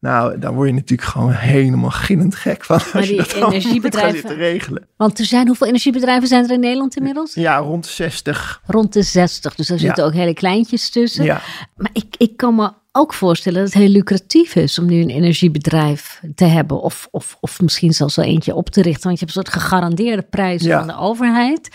Nou, 0.00 0.38
dan 0.38 0.54
word 0.54 0.68
je 0.68 0.74
natuurlijk 0.74 1.08
gewoon 1.08 1.30
helemaal 1.30 1.90
gillend 1.90 2.34
gek 2.34 2.64
van. 2.64 2.80
Maar 2.92 3.02
die 3.02 3.16
dat 3.16 3.32
energiebedrijven. 3.32 4.28
te 4.28 4.34
regelen. 4.34 4.88
Want 4.96 5.18
er 5.18 5.24
zijn 5.24 5.46
hoeveel 5.46 5.66
energiebedrijven 5.66 6.28
zijn 6.28 6.44
er 6.44 6.50
in 6.50 6.60
Nederland 6.60 6.96
inmiddels? 6.96 7.34
Ja, 7.34 7.56
rond 7.56 7.86
60. 7.86 8.62
Rond 8.66 8.92
de 8.92 9.02
60. 9.02 9.54
Dus 9.54 9.66
daar 9.66 9.78
zitten 9.78 10.04
ook 10.04 10.12
hele 10.12 10.34
kleintjes 10.34 10.90
tussen. 10.90 11.24
Ja. 11.24 11.40
Maar 11.76 11.90
ik, 11.92 12.14
ik 12.16 12.36
kan 12.36 12.54
me 12.54 12.72
ook 12.96 13.14
voorstellen 13.14 13.60
dat 13.60 13.72
het 13.72 13.82
heel 13.82 13.90
lucratief 13.90 14.54
is 14.54 14.78
om 14.78 14.86
nu 14.86 15.00
een 15.00 15.10
energiebedrijf 15.10 16.20
te 16.34 16.44
hebben. 16.44 16.80
Of, 16.80 17.08
of, 17.10 17.36
of 17.40 17.60
misschien 17.60 17.92
zelfs 17.92 18.16
wel 18.16 18.24
eentje 18.24 18.54
op 18.54 18.70
te 18.70 18.82
richten. 18.82 19.02
Want 19.02 19.18
je 19.18 19.24
hebt 19.24 19.36
een 19.36 19.44
soort 19.44 19.62
gegarandeerde 19.62 20.22
prijs 20.22 20.62
Ja. 20.62 20.78
van 20.78 20.86
de 20.86 20.96
overheid. 20.98 21.68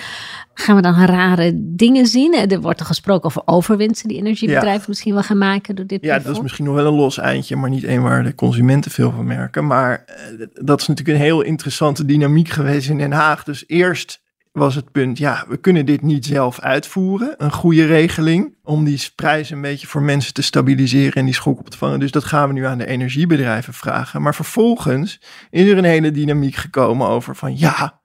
Gaan 0.53 0.75
we 0.75 0.81
dan 0.81 1.05
rare 1.05 1.51
dingen 1.55 2.05
zien? 2.05 2.33
Er 2.33 2.61
wordt 2.61 2.79
er 2.79 2.85
gesproken 2.85 3.25
over 3.25 3.41
overwinsten 3.45 4.07
die 4.07 4.17
energiebedrijven 4.17 4.85
misschien 4.87 5.13
wel 5.13 5.23
gaan 5.23 5.37
maken 5.37 5.75
door 5.75 5.85
dit 5.85 6.03
Ja, 6.03 6.19
dat 6.19 6.35
is 6.35 6.41
misschien 6.41 6.65
nog 6.65 6.75
wel 6.75 6.85
een 6.85 6.93
los 6.93 7.17
eindje, 7.17 7.55
maar 7.55 7.69
niet 7.69 7.83
één 7.83 8.01
waar 8.01 8.23
de 8.23 8.35
consumenten 8.35 8.91
veel 8.91 9.11
van 9.11 9.25
merken. 9.25 9.67
Maar 9.67 10.03
eh, 10.05 10.47
dat 10.53 10.81
is 10.81 10.87
natuurlijk 10.87 11.17
een 11.17 11.23
heel 11.23 11.41
interessante 11.41 12.05
dynamiek 12.05 12.49
geweest 12.49 12.89
in 12.89 12.97
Den 12.97 13.11
Haag. 13.11 13.43
Dus 13.43 13.63
eerst 13.67 14.21
was 14.51 14.75
het 14.75 14.91
punt, 14.91 15.17
ja, 15.17 15.45
we 15.47 15.57
kunnen 15.57 15.85
dit 15.85 16.01
niet 16.01 16.25
zelf 16.25 16.59
uitvoeren. 16.59 17.33
Een 17.37 17.51
goede 17.51 17.85
regeling 17.85 18.55
om 18.63 18.83
die 18.83 19.09
prijs 19.15 19.49
een 19.49 19.61
beetje 19.61 19.87
voor 19.87 20.01
mensen 20.01 20.33
te 20.33 20.41
stabiliseren 20.41 21.13
en 21.13 21.25
die 21.25 21.33
schok 21.33 21.59
op 21.59 21.69
te 21.69 21.77
vangen. 21.77 21.99
Dus 21.99 22.11
dat 22.11 22.23
gaan 22.23 22.47
we 22.47 22.53
nu 22.53 22.65
aan 22.65 22.77
de 22.77 22.85
energiebedrijven 22.87 23.73
vragen. 23.73 24.21
Maar 24.21 24.35
vervolgens 24.35 25.21
is 25.49 25.67
er 25.67 25.77
een 25.77 25.83
hele 25.83 26.11
dynamiek 26.11 26.55
gekomen 26.55 27.07
over 27.07 27.35
van 27.35 27.57
ja, 27.57 28.01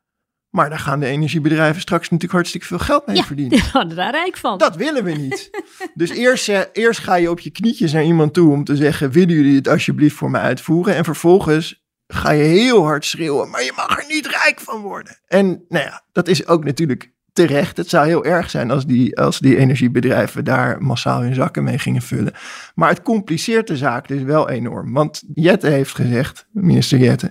maar 0.51 0.71
daar 0.71 0.79
gaan 0.79 1.01
de 1.01 1.07
energiebedrijven 1.07 1.81
straks 1.81 2.03
natuurlijk 2.05 2.33
hartstikke 2.33 2.67
veel 2.67 2.79
geld 2.79 3.07
mee 3.07 3.17
Ja, 3.17 3.23
verdienen. 3.25 3.59
die 3.89 3.95
daar 3.95 4.11
rijk 4.11 4.37
van. 4.37 4.59
Dat 4.59 4.77
willen 4.77 5.05
we 5.05 5.13
niet. 5.13 5.51
Dus 5.95 6.11
eerst, 6.11 6.49
eh, 6.49 6.61
eerst 6.73 7.01
ga 7.01 7.15
je 7.15 7.31
op 7.31 7.41
je 7.41 7.51
knietjes 7.51 7.93
naar 7.93 8.05
iemand 8.05 8.35
toe 8.35 8.53
om 8.53 8.65
te 8.65 8.77
zeggen: 8.77 9.11
willen 9.11 9.35
jullie 9.35 9.57
het 9.57 9.69
alsjeblieft 9.69 10.17
voor 10.17 10.31
me 10.31 10.39
uitvoeren? 10.39 10.95
En 10.95 11.05
vervolgens 11.05 11.85
ga 12.07 12.31
je 12.31 12.43
heel 12.45 12.85
hard 12.85 13.05
schreeuwen, 13.05 13.51
maar 13.51 13.63
je 13.63 13.73
mag 13.77 13.99
er 13.99 14.05
niet 14.09 14.27
rijk 14.27 14.61
van 14.61 14.81
worden. 14.81 15.17
En 15.27 15.47
nou 15.69 15.85
ja, 15.85 16.03
dat 16.13 16.29
is 16.29 16.47
ook 16.47 16.65
natuurlijk 16.65 17.11
terecht. 17.33 17.77
Het 17.77 17.89
zou 17.89 18.07
heel 18.07 18.25
erg 18.25 18.51
zijn 18.51 18.71
als 18.71 18.87
die, 18.87 19.19
als 19.19 19.39
die 19.39 19.57
energiebedrijven 19.57 20.45
daar 20.45 20.83
massaal 20.83 21.21
hun 21.21 21.35
zakken 21.35 21.65
mee 21.65 21.79
gingen 21.79 22.03
vullen. 22.03 22.33
Maar 22.75 22.89
het 22.89 23.03
compliceert 23.03 23.67
de 23.67 23.77
zaak 23.77 24.09
dus 24.09 24.23
wel 24.23 24.49
enorm. 24.49 24.93
Want 24.93 25.23
Jette 25.35 25.67
heeft 25.69 25.95
gezegd, 25.95 26.47
minister 26.53 26.99
Jette, 26.99 27.31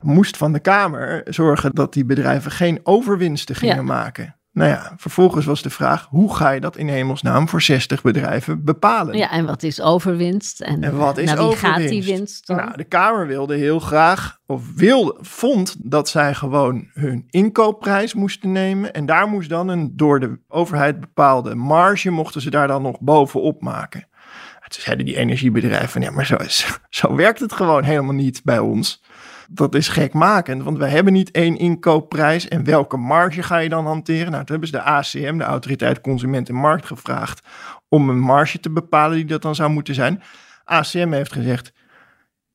moest 0.00 0.36
van 0.36 0.52
de 0.52 0.60
Kamer 0.60 1.22
zorgen 1.24 1.74
dat 1.74 1.92
die 1.92 2.04
bedrijven 2.04 2.50
geen 2.50 2.80
overwinsten 2.82 3.54
gingen 3.54 3.76
Ja. 3.76 3.82
maken. 3.82 4.36
Nou 4.56 4.70
ja, 4.70 4.92
vervolgens 4.96 5.44
was 5.44 5.62
de 5.62 5.70
vraag, 5.70 6.06
hoe 6.10 6.34
ga 6.36 6.50
je 6.50 6.60
dat 6.60 6.76
in 6.76 6.88
hemelsnaam 6.88 7.48
voor 7.48 7.62
60 7.62 8.02
bedrijven 8.02 8.64
bepalen? 8.64 9.16
Ja, 9.16 9.30
en 9.30 9.46
wat 9.46 9.62
is 9.62 9.80
overwinst? 9.80 10.60
En, 10.60 10.84
En 10.84 10.96
wat 10.96 11.18
is 11.18 11.26
naar 11.28 11.48
wie 11.48 11.56
gaat 11.56 11.78
die 11.78 12.04
winst 12.04 12.46
dan? 12.46 12.56
Nou, 12.56 12.76
de 12.76 12.84
Kamer 12.84 13.26
wilde 13.26 13.56
heel 13.56 13.78
graag, 13.78 14.38
of 14.46 14.62
wilde, 14.74 15.16
vond 15.20 15.76
dat 15.78 16.08
zij 16.08 16.34
gewoon 16.34 16.88
hun 16.92 17.24
inkoopprijs 17.30 18.14
moesten 18.14 18.52
nemen. 18.52 18.92
En 18.94 19.06
daar 19.06 19.28
moest 19.28 19.48
dan 19.48 19.68
een 19.68 19.96
door 19.96 20.20
de 20.20 20.38
overheid 20.48 21.00
bepaalde 21.00 21.54
marge, 21.54 22.10
mochten 22.10 22.40
ze 22.40 22.50
daar 22.50 22.68
dan 22.68 22.82
nog 22.82 23.00
bovenop 23.00 23.62
maken. 23.62 24.00
En 24.00 24.72
Toen 24.72 24.82
zeiden 24.82 25.06
die 25.06 25.16
energiebedrijven 25.16 26.02
ja, 26.02 26.10
maar 26.10 26.26
zo, 26.26 26.36
is, 26.36 26.78
zo 26.90 27.14
werkt 27.14 27.40
het 27.40 27.52
gewoon 27.52 27.84
helemaal 27.84 28.14
niet 28.14 28.40
bij 28.44 28.58
ons. 28.58 29.02
Dat 29.50 29.74
is 29.74 29.88
gekmakend, 29.88 30.62
want 30.62 30.78
wij 30.78 30.90
hebben 30.90 31.12
niet 31.12 31.30
één 31.30 31.56
inkoopprijs. 31.56 32.48
En 32.48 32.64
welke 32.64 32.96
marge 32.96 33.42
ga 33.42 33.58
je 33.58 33.68
dan 33.68 33.86
hanteren? 33.86 34.30
Nou, 34.30 34.44
toen 34.44 34.58
hebben 34.60 34.68
ze 34.68 34.76
de 34.76 34.82
ACM, 34.82 35.38
de 35.38 35.44
Autoriteit 35.44 36.00
Consument 36.00 36.48
en 36.48 36.54
Markt, 36.54 36.86
gevraagd 36.86 37.46
om 37.88 38.08
een 38.08 38.20
marge 38.20 38.60
te 38.60 38.70
bepalen 38.70 39.16
die 39.16 39.24
dat 39.24 39.42
dan 39.42 39.54
zou 39.54 39.70
moeten 39.70 39.94
zijn. 39.94 40.22
ACM 40.64 41.12
heeft 41.12 41.32
gezegd, 41.32 41.72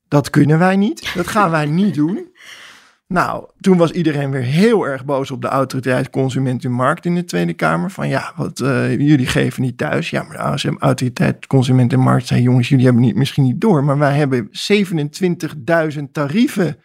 dat 0.08 0.30
kunnen 0.30 0.58
wij 0.58 0.76
niet, 0.76 1.14
dat 1.14 1.26
gaan 1.26 1.50
wij 1.50 1.66
niet 1.66 1.94
doen. 1.94 2.31
Nou, 3.12 3.44
toen 3.60 3.76
was 3.76 3.90
iedereen 3.90 4.30
weer 4.30 4.42
heel 4.42 4.86
erg 4.86 5.04
boos 5.04 5.30
op 5.30 5.42
de 5.42 5.48
Autoriteit 5.48 6.10
Consument 6.10 6.64
en 6.64 6.72
Markt 6.72 7.04
in 7.04 7.14
de 7.14 7.24
Tweede 7.24 7.52
Kamer. 7.52 7.90
Van 7.90 8.08
ja, 8.08 8.32
wat, 8.36 8.60
eh, 8.60 8.98
jullie 8.98 9.26
geven 9.26 9.62
niet 9.62 9.78
thuis. 9.78 10.10
Ja, 10.10 10.22
maar 10.22 10.56
de 10.56 10.76
Autoriteit 10.78 11.46
Consument 11.46 11.92
en 11.92 12.00
Markt 12.00 12.26
zei, 12.26 12.42
jongens, 12.42 12.68
jullie 12.68 12.84
hebben 12.84 13.02
niet, 13.02 13.14
misschien 13.14 13.44
niet 13.44 13.60
door. 13.60 13.84
Maar 13.84 13.98
wij 13.98 14.16
hebben 14.16 14.48
27.000 14.50 16.12
tarieven 16.12 16.76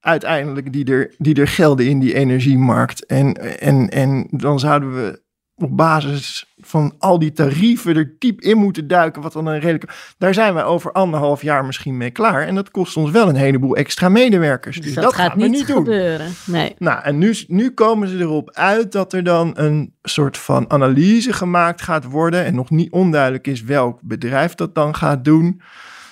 uiteindelijk 0.00 0.72
die 0.72 0.84
er, 0.84 1.14
die 1.18 1.34
er 1.34 1.48
gelden 1.48 1.86
in 1.86 1.98
die 1.98 2.14
energiemarkt. 2.14 3.06
En, 3.06 3.60
en, 3.60 3.88
en 3.88 4.26
dan 4.30 4.58
zouden 4.58 4.94
we 4.94 5.24
op 5.58 5.76
basis 5.76 6.54
van 6.58 6.94
al 6.98 7.18
die 7.18 7.32
tarieven 7.32 7.96
er 7.96 8.14
diep 8.18 8.40
in 8.40 8.56
moeten 8.56 8.88
duiken. 8.88 9.22
Wat 9.22 9.32
dan 9.32 9.46
een 9.46 9.60
redelijke. 9.60 9.88
Daar 10.18 10.34
zijn 10.34 10.54
wij 10.54 10.64
over 10.64 10.92
anderhalf 10.92 11.42
jaar 11.42 11.64
misschien 11.64 11.96
mee 11.96 12.10
klaar. 12.10 12.46
En 12.46 12.54
dat 12.54 12.70
kost 12.70 12.96
ons 12.96 13.10
wel 13.10 13.28
een 13.28 13.36
heleboel 13.36 13.76
extra 13.76 14.08
medewerkers. 14.08 14.76
Dus, 14.76 14.84
dus 14.84 14.94
dat, 14.94 15.04
dat, 15.04 15.14
gaat 15.14 15.34
we 15.34 15.42
niet, 15.42 15.50
niet 15.50 15.66
doen. 15.66 15.76
gebeuren. 15.76 16.32
Nee. 16.46 16.74
Nou, 16.78 17.02
en 17.02 17.18
nu, 17.18 17.34
nu 17.46 17.70
komen 17.70 18.08
ze 18.08 18.18
erop 18.18 18.50
uit 18.50 18.92
dat 18.92 19.12
er 19.12 19.24
dan 19.24 19.52
een 19.54 19.94
soort 20.02 20.38
van 20.38 20.70
analyse 20.70 21.32
gemaakt 21.32 21.82
gaat 21.82 22.04
worden. 22.04 22.44
En 22.44 22.54
nog 22.54 22.70
niet 22.70 22.90
onduidelijk 22.90 23.46
is 23.46 23.62
welk 23.62 24.00
bedrijf 24.02 24.54
dat 24.54 24.74
dan 24.74 24.94
gaat 24.94 25.24
doen. 25.24 25.60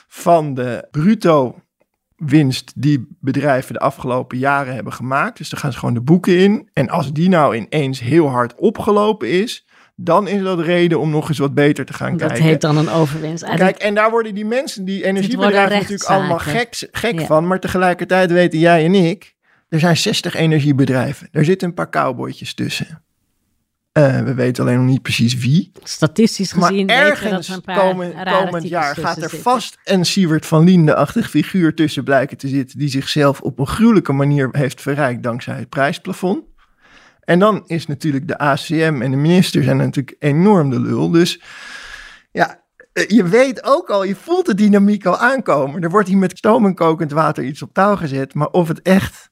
Van 0.08 0.54
de 0.54 0.88
bruto 0.90 1.63
winst 2.16 2.72
die 2.76 3.06
bedrijven 3.20 3.72
de 3.72 3.78
afgelopen 3.80 4.38
jaren 4.38 4.74
hebben 4.74 4.92
gemaakt. 4.92 5.38
Dus 5.38 5.48
dan 5.48 5.60
gaan 5.60 5.72
ze 5.72 5.78
gewoon 5.78 5.94
de 5.94 6.00
boeken 6.00 6.38
in. 6.38 6.68
En 6.72 6.88
als 6.88 7.12
die 7.12 7.28
nou 7.28 7.56
ineens 7.56 8.00
heel 8.00 8.28
hard 8.28 8.54
opgelopen 8.54 9.28
is, 9.30 9.66
dan 9.96 10.28
is 10.28 10.42
dat 10.42 10.60
reden 10.60 11.00
om 11.00 11.10
nog 11.10 11.28
eens 11.28 11.38
wat 11.38 11.54
beter 11.54 11.84
te 11.84 11.92
gaan 11.92 12.16
Dat 12.16 12.28
kijken. 12.28 12.44
heet 12.46 12.60
dan 12.60 12.76
een 12.76 12.88
overwinst. 12.88 13.44
Kijk, 13.44 13.76
en 13.76 13.94
daar 13.94 14.10
worden 14.10 14.34
die 14.34 14.44
mensen, 14.44 14.84
die 14.84 15.04
energiebedrijven 15.04 15.72
natuurlijk 15.72 16.10
allemaal 16.10 16.38
gek, 16.38 16.88
gek 16.92 17.20
Ja. 17.20 17.26
van. 17.26 17.46
Maar 17.46 17.60
tegelijkertijd 17.60 18.30
weten 18.30 18.58
jij 18.58 18.84
en 18.84 18.94
ik, 18.94 19.34
er 19.68 19.80
zijn 19.80 19.96
60 19.96 20.34
energiebedrijven. 20.34 21.28
Er 21.32 21.44
zitten 21.44 21.68
een 21.68 21.74
paar 21.74 21.90
cowboytjes 21.90 22.54
tussen. 22.54 23.02
Eh, 23.94 24.20
we 24.20 24.34
weten 24.34 24.64
alleen 24.64 24.76
nog 24.76 24.86
niet 24.86 25.02
precies 25.02 25.34
wie. 25.36 25.72
Statistisch 25.82 26.54
Maar 26.54 26.68
gezien 26.68 26.86
weten 26.86 27.04
we 27.04 27.10
dat 27.10 27.20
ergens 27.20 27.48
er 27.48 27.54
een 27.64 28.24
komend 28.24 28.68
jaar 28.68 28.96
gaat 28.96 29.16
er 29.16 29.22
zitten. 29.22 29.38
vast 29.38 29.78
een 29.84 30.04
Siewert 30.04 30.46
van 30.46 30.64
Liende-achtig 30.64 31.30
figuur 31.30 31.74
tussen 31.74 32.04
blijken 32.04 32.36
te 32.36 32.48
zitten. 32.48 32.78
Die 32.78 32.88
zichzelf 32.88 33.40
op 33.40 33.58
een 33.58 33.66
gruwelijke 33.66 34.12
manier 34.12 34.48
heeft 34.52 34.80
verrijkt 34.80 35.22
dankzij 35.22 35.56
het 35.58 35.68
prijsplafond. 35.68 36.44
En 37.20 37.38
dan 37.38 37.62
is 37.66 37.86
natuurlijk 37.86 38.28
de 38.28 38.38
ACM 38.38 38.98
en 39.02 39.10
de 39.10 39.16
minister 39.16 39.62
zijn 39.62 39.76
natuurlijk 39.76 40.16
enorm 40.18 40.70
de 40.70 40.80
lul. 40.80 41.10
Dus 41.10 41.40
ja, 42.32 42.62
eh, 42.92 43.08
je 43.08 43.28
weet 43.28 43.64
ook 43.64 43.90
al, 43.90 44.04
je 44.04 44.16
voelt 44.16 44.46
de 44.46 44.54
dynamiek 44.54 45.06
al 45.06 45.18
aankomen. 45.18 45.82
Er 45.82 45.90
wordt 45.90 46.08
hier 46.08 46.18
met 46.18 46.38
stoom 46.38 46.66
en 46.66 46.74
kokend 46.74 47.12
water 47.12 47.44
iets 47.44 47.62
op 47.62 47.72
touw 47.72 47.96
gezet. 47.96 48.34
Maar 48.34 48.48
of 48.48 48.68
het 48.68 48.82
echt, 48.82 49.30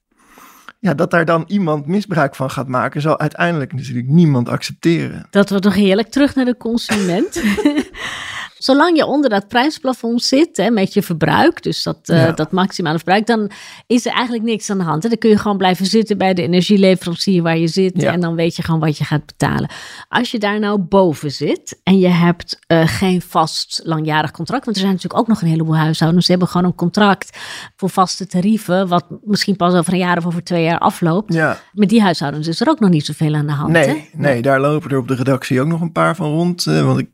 ja, 0.82 0.94
dat 0.94 1.10
daar 1.10 1.24
dan 1.24 1.44
iemand 1.46 1.86
misbruik 1.86 2.34
van 2.34 2.50
gaat 2.50 2.68
maken, 2.68 3.00
zal 3.00 3.18
uiteindelijk 3.18 3.72
natuurlijk 3.72 4.06
niemand 4.08 4.48
accepteren. 4.48 5.26
Dat 5.30 5.48
wordt 5.48 5.64
toch 5.64 5.74
heerlijk 5.74 6.08
terug 6.08 6.34
naar 6.34 6.44
de 6.44 6.56
consument. 6.56 7.42
Zolang 8.62 8.96
je 8.96 9.06
onder 9.06 9.30
dat 9.30 9.48
prijsplafond 9.48 10.22
zit 10.22 10.56
hè, 10.56 10.70
met 10.70 10.94
je 10.94 11.02
verbruik, 11.02 11.62
dus 11.62 11.82
dat, 11.82 11.98
eh, 12.02 12.16
Ja. 12.16 12.32
dat 12.32 12.52
maximale 12.52 12.96
verbruik, 12.96 13.26
dan 13.26 13.50
is 13.86 14.06
er 14.06 14.12
eigenlijk 14.12 14.44
niks 14.44 14.70
aan 14.70 14.78
de 14.78 14.84
hand. 14.84 15.02
Hè. 15.02 15.08
Dan 15.08 15.18
kun 15.18 15.30
je 15.30 15.38
gewoon 15.38 15.56
blijven 15.56 15.86
zitten 15.86 16.18
bij 16.18 16.34
de 16.34 16.42
energieleverancier 16.42 17.42
waar 17.42 17.58
je 17.58 17.68
zit 17.68 18.00
Ja. 18.00 18.12
en 18.12 18.20
dan 18.20 18.34
weet 18.34 18.56
je 18.56 18.62
gewoon 18.62 18.80
wat 18.80 18.98
je 18.98 19.04
gaat 19.04 19.26
betalen. 19.26 19.70
Als 20.08 20.30
je 20.30 20.38
daar 20.38 20.58
nou 20.58 20.78
boven 20.78 21.30
zit 21.30 21.80
en 21.82 21.98
je 21.98 22.08
hebt 22.08 22.58
eh, 22.66 22.82
geen 22.86 23.22
vast 23.22 23.80
langjarig 23.84 24.30
contract, 24.30 24.64
want 24.64 24.76
er 24.76 24.82
zijn 24.82 24.94
natuurlijk 24.94 25.20
ook 25.22 25.28
nog 25.28 25.42
een 25.42 25.48
heleboel 25.48 25.76
huishoudens 25.76 26.26
die 26.26 26.36
hebben 26.36 26.52
gewoon 26.54 26.70
een 26.70 26.76
contract 26.76 27.38
voor 27.76 27.90
vaste 27.90 28.26
tarieven, 28.26 28.88
wat 28.88 29.04
misschien 29.24 29.56
pas 29.56 29.74
over 29.74 29.92
een 29.92 29.98
jaar 29.98 30.16
of 30.18 30.26
over 30.26 30.44
twee 30.44 30.62
jaar 30.64 30.78
afloopt. 30.78 31.32
Ja. 31.34 31.58
Met 31.72 31.88
die 31.88 32.02
huishoudens 32.02 32.46
is 32.48 32.60
er 32.60 32.68
ook 32.68 32.80
nog 32.80 32.90
niet 32.90 33.04
zoveel 33.06 33.34
aan 33.34 33.46
de 33.46 33.52
hand. 33.52 33.76
hè? 33.76 33.86
Nee, 33.86 34.10
nee, 34.12 34.42
daar 34.42 34.60
lopen 34.60 34.90
er 34.90 34.98
op 34.98 35.08
de 35.08 35.14
redactie 35.14 35.60
ook 35.60 35.66
nog 35.66 35.80
een 35.80 35.92
paar 35.92 36.16
van 36.16 36.30
rond. 36.30 36.66
eh, 36.66 36.84
want 36.84 36.98
ik, 36.98 37.08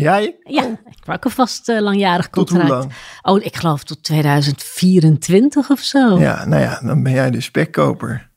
jij? 0.00 0.36
Ja, 0.44 0.62
ik 0.62 0.96
heb 1.04 1.14
ook 1.14 1.24
een 1.24 1.30
vast 1.30 1.68
eh, 1.68 1.80
langjarig 1.80 2.28
Tot 2.28 2.48
contract. 2.48 2.68
hoe 2.68 2.78
lang? 2.78 2.92
Oh, 3.22 3.44
ik 3.44 3.56
geloof 3.56 3.84
tot 3.84 4.02
2024 4.02 5.70
of 5.70 5.80
zo. 5.80 6.18
Ja, 6.18 6.44
nou 6.44 6.62
ja, 6.62 6.80
dan 6.82 7.02
ben 7.02 7.12
jij 7.12 7.30
de 7.30 7.40
spekkoper. 7.40 8.28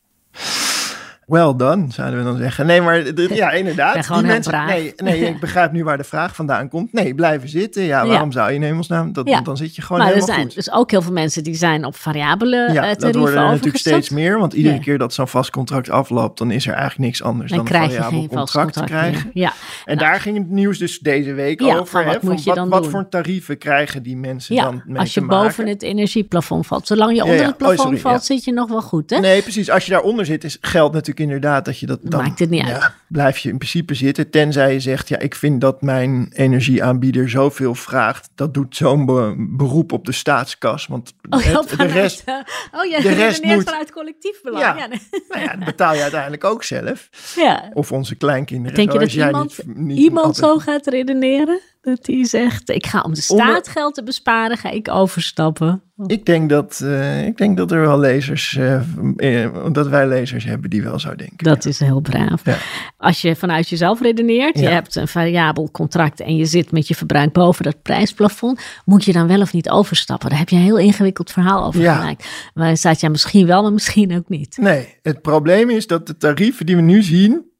Well 1.31 1.53
done, 1.57 1.85
zouden 1.89 2.19
we 2.19 2.25
dan 2.25 2.37
zeggen. 2.37 2.65
Nee, 2.65 2.81
maar 2.81 3.03
ja, 3.33 3.51
inderdaad. 3.51 4.07
Die 4.07 4.21
mensen, 4.21 4.65
nee, 4.65 4.93
nee, 4.97 5.19
ik 5.25 5.39
begrijp 5.45 5.71
nu 5.71 5.83
waar 5.83 5.97
de 5.97 6.03
vraag 6.03 6.35
vandaan 6.35 6.69
komt. 6.69 6.93
Nee, 6.93 7.15
blijven 7.15 7.49
zitten. 7.49 7.83
Ja, 7.83 8.05
waarom 8.07 8.25
Ja. 8.27 8.31
zou 8.33 8.49
je 8.49 8.55
in 8.55 8.63
hemelsnaam? 8.63 9.13
Dat, 9.13 9.27
Ja. 9.27 9.41
Dan 9.41 9.57
zit 9.57 9.75
je 9.75 9.81
gewoon 9.81 9.97
maar 9.97 10.07
er 10.07 10.13
helemaal 10.13 10.35
zijn 10.35 10.47
goed. 10.47 10.55
dus 10.55 10.71
ook 10.71 10.91
heel 10.91 11.01
veel 11.01 11.11
mensen 11.11 11.43
die 11.43 11.55
zijn 11.55 11.85
op 11.85 11.95
variabele 11.95 12.55
Ja, 12.73 12.81
eh, 12.83 12.87
dat 12.89 12.99
tarieven 12.99 13.19
worden 13.21 13.39
er 13.39 13.47
natuurlijk 13.49 13.77
steeds 13.77 14.09
meer. 14.09 14.39
Want 14.39 14.53
iedere 14.53 14.79
keer 14.79 14.97
dat 14.97 15.13
zo'n 15.13 15.27
vast 15.27 15.49
contract 15.49 15.89
afloopt, 15.89 16.37
dan 16.37 16.51
is 16.51 16.65
er 16.67 16.73
eigenlijk 16.73 16.99
niks 17.03 17.23
anders 17.23 17.49
Dan 17.49 17.57
dan, 17.57 17.67
krijg 17.67 17.83
een 17.85 17.91
je 17.91 17.95
variabel 17.97 18.19
geen 18.19 18.29
vast 18.37 18.51
contract, 18.53 18.73
contract 18.77 19.09
krijgen. 19.09 19.29
Ja, 19.33 19.53
En 19.85 19.95
Nou. 19.97 20.09
daar 20.09 20.19
ging 20.19 20.37
het 20.37 20.49
nieuws 20.49 20.77
dus 20.77 20.99
deze 20.99 21.33
week 21.33 21.61
over. 21.61 21.85
van 21.87 22.01
hè, 22.03 22.07
wat 22.07 22.21
moet 22.21 22.43
je 22.43 22.53
wat, 22.53 22.67
wat 22.67 22.87
voor 22.87 23.09
tarieven 23.09 23.57
krijgen 23.57 24.03
die 24.03 24.17
mensen 24.17 24.55
dan 24.55 24.81
mee 24.85 24.99
als 24.99 25.13
je 25.13 25.21
boven 25.25 25.67
het 25.67 25.81
energieplafond 25.83 26.67
valt. 26.67 26.87
Zolang 26.87 27.15
je 27.15 27.23
onder 27.23 27.39
het 27.41 27.51
Oh, 27.51 27.57
plafond 27.57 27.99
valt, 27.99 28.23
zit 28.23 28.43
je 28.43 28.51
nog 28.53 28.69
wel 28.69 28.81
goed, 28.81 29.09
hè? 29.09 29.19
Nee, 29.19 29.41
precies. 29.41 29.69
Als 29.69 29.85
je 29.85 29.91
daaronder 29.91 30.25
zit, 30.25 30.43
is, 30.43 30.57
geldt 30.61 30.93
natuurlijk 30.93 31.19
inderdaad 31.21 31.65
dat 31.65 31.79
je 31.79 31.85
dat 31.85 31.99
dan... 32.03 32.21
Maakt 32.23 32.39
het 32.39 32.49
niet 32.49 32.67
ja, 32.67 32.73
uit. 32.73 32.91
Blijf 33.07 33.37
je 33.37 33.49
in 33.49 33.57
principe 33.57 33.93
zitten, 33.93 34.29
tenzij 34.29 34.73
je 34.73 34.79
zegt... 34.79 35.07
ja, 35.07 35.17
ik 35.19 35.35
vind 35.35 35.61
dat 35.61 35.81
mijn 35.81 36.31
energieaanbieder 36.33 37.29
zoveel 37.29 37.75
vraagt... 37.75 38.29
dat 38.35 38.53
doet 38.53 38.75
zo'n 38.75 39.05
be- 39.05 39.35
beroep 39.37 39.91
op 39.91 40.05
de 40.05 40.11
staatskas. 40.11 40.87
Want 40.87 41.13
Oh, 41.29 41.39
het- 41.43 41.61
de 41.61 41.67
vanuit, 41.67 41.91
rest, 41.91 42.23
oh 42.71 42.85
ja, 42.89 42.99
de 43.01 43.13
rest 43.13 43.43
moet- 43.43 43.63
vanuit 43.63 43.91
collectief 43.91 44.41
belang. 44.41 44.63
Ja. 44.79 44.87
Nou 45.29 45.43
ja, 45.43 45.55
dat 45.55 45.65
betaal 45.65 45.93
je 45.93 46.01
uiteindelijk 46.01 46.43
ook 46.43 46.63
zelf. 46.63 47.09
ja. 47.35 47.69
Of 47.73 47.91
onze 47.91 48.15
kleinkinderen. 48.15 48.75
Denk 48.77 48.91
je 48.91 48.99
dat 48.99 49.11
jij 49.11 49.25
iemand, 49.27 49.57
niet, 49.65 49.77
niet 49.77 49.97
iemand 49.97 50.25
altijd- 50.25 50.45
zo 50.45 50.57
gaat 50.57 50.87
redeneren? 50.87 51.59
Dat 51.81 52.05
die 52.05 52.25
zegt, 52.25 52.69
ik 52.69 52.85
ga 52.85 53.01
om 53.01 53.13
de 53.13 53.21
staat 53.21 53.67
geld 53.67 53.93
te 53.93 54.03
besparen, 54.03 54.57
ga 54.57 54.69
ik 54.69 54.89
overstappen. 54.89 55.81
Ik 56.05 56.25
denk 56.25 56.49
dat, 56.49 56.81
uh, 56.83 57.25
ik 57.25 57.37
denk 57.37 57.57
dat 57.57 57.71
er 57.71 57.81
wel 57.81 57.99
lezers, 57.99 58.57
uh, 58.59 59.71
dat 59.71 59.87
wij 59.87 60.07
lezers 60.07 60.43
hebben 60.43 60.69
die 60.69 60.83
wel 60.83 60.99
zo 60.99 61.15
denken. 61.15 61.37
Dat 61.37 61.65
is 61.65 61.79
heel 61.79 61.99
braaf. 61.99 62.45
Ja. 62.45 62.57
Als 62.97 63.21
je 63.21 63.35
vanuit 63.35 63.69
jezelf 63.69 64.01
redeneert, 64.01 64.59
je 64.59 64.67
hebt 64.67 64.95
een 64.95 65.07
variabel 65.07 65.71
contract 65.71 66.19
en 66.19 66.35
je 66.35 66.45
zit 66.45 66.71
met 66.71 66.87
je 66.87 66.95
verbruik 66.95 67.31
boven 67.31 67.63
dat 67.63 67.81
prijsplafond, 67.81 68.61
moet 68.85 69.03
je 69.03 69.13
dan 69.13 69.27
wel 69.27 69.41
of 69.41 69.53
niet 69.53 69.69
overstappen? 69.69 70.29
Daar 70.29 70.39
heb 70.39 70.49
je 70.49 70.55
een 70.55 70.61
heel 70.61 70.79
ingewikkeld 70.79 71.31
verhaal 71.31 71.65
over 71.65 71.81
gemaakt. 71.81 72.27
Maar 72.53 72.77
staat 72.77 72.99
ja 72.99 73.09
misschien 73.09 73.47
wel, 73.47 73.61
maar 73.61 73.73
misschien 73.73 74.15
ook 74.17 74.29
niet. 74.29 74.57
Nee, 74.57 74.97
het 75.01 75.21
probleem 75.21 75.69
is 75.69 75.87
dat 75.87 76.07
de 76.07 76.17
tarieven 76.17 76.65
die 76.65 76.75
we 76.75 76.81
nu 76.81 77.03
zien, 77.03 77.50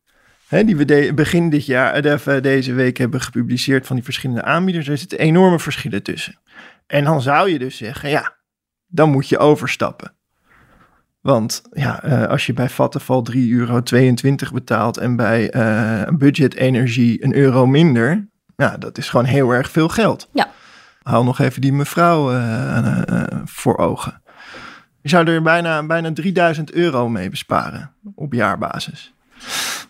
hè, 0.52 0.64
die 0.64 0.76
we 0.76 1.12
begin 1.16 1.50
dit 1.50 1.66
jaar, 1.66 2.06
uh, 2.06 2.42
deze 2.42 2.74
week 2.74 2.98
hebben 2.98 3.22
gepubliceerd 3.22 3.88
van 3.88 3.96
die 3.96 4.06
verschillende 4.06 4.44
aanbieders, 4.44 4.88
er 4.88 4.98
zitten 4.98 5.20
enorme 5.20 5.60
verschillen 5.60 6.04
tussen. 6.04 6.40
En 6.88 7.04
dan 7.04 7.22
zou 7.22 7.50
je 7.50 7.60
dus 7.60 7.78
zeggen, 7.78 8.10
ja, 8.10 8.36
dan 8.88 9.10
moet 9.10 9.30
je 9.30 9.38
overstappen. 9.38 10.14
Want 11.22 11.62
ja, 11.72 12.06
uh, 12.06 12.28
als 12.28 12.46
je 12.46 12.54
bij 12.54 12.70
Vattenfall 12.70 13.24
3,22 13.32 13.40
euro 13.50 13.82
betaalt 14.54 14.98
en 14.98 15.16
bij 15.16 15.56
uh, 15.56 16.18
budget 16.18 16.56
energie 16.56 17.24
een 17.24 17.36
euro 17.36 17.66
minder, 17.66 18.28
nou, 18.56 18.78
dat 18.78 18.98
is 18.98 19.10
gewoon 19.10 19.26
heel 19.26 19.52
erg 19.52 19.72
veel 19.72 19.90
geld. 19.90 20.30
Ja. 20.34 20.52
Haal 21.02 21.24
nog 21.24 21.40
even 21.40 21.62
die 21.62 21.74
mevrouw 21.74 22.34
uh, 22.34 23.04
voor 23.46 23.78
ogen. 23.78 24.22
Je 25.02 25.10
zou 25.10 25.28
er 25.28 25.42
bijna, 25.42 25.86
bijna 25.86 26.14
3000 26.14 26.72
euro 26.72 27.10
mee 27.10 27.30
besparen 27.30 27.92
op 28.16 28.34
jaarbasis. 28.34 29.14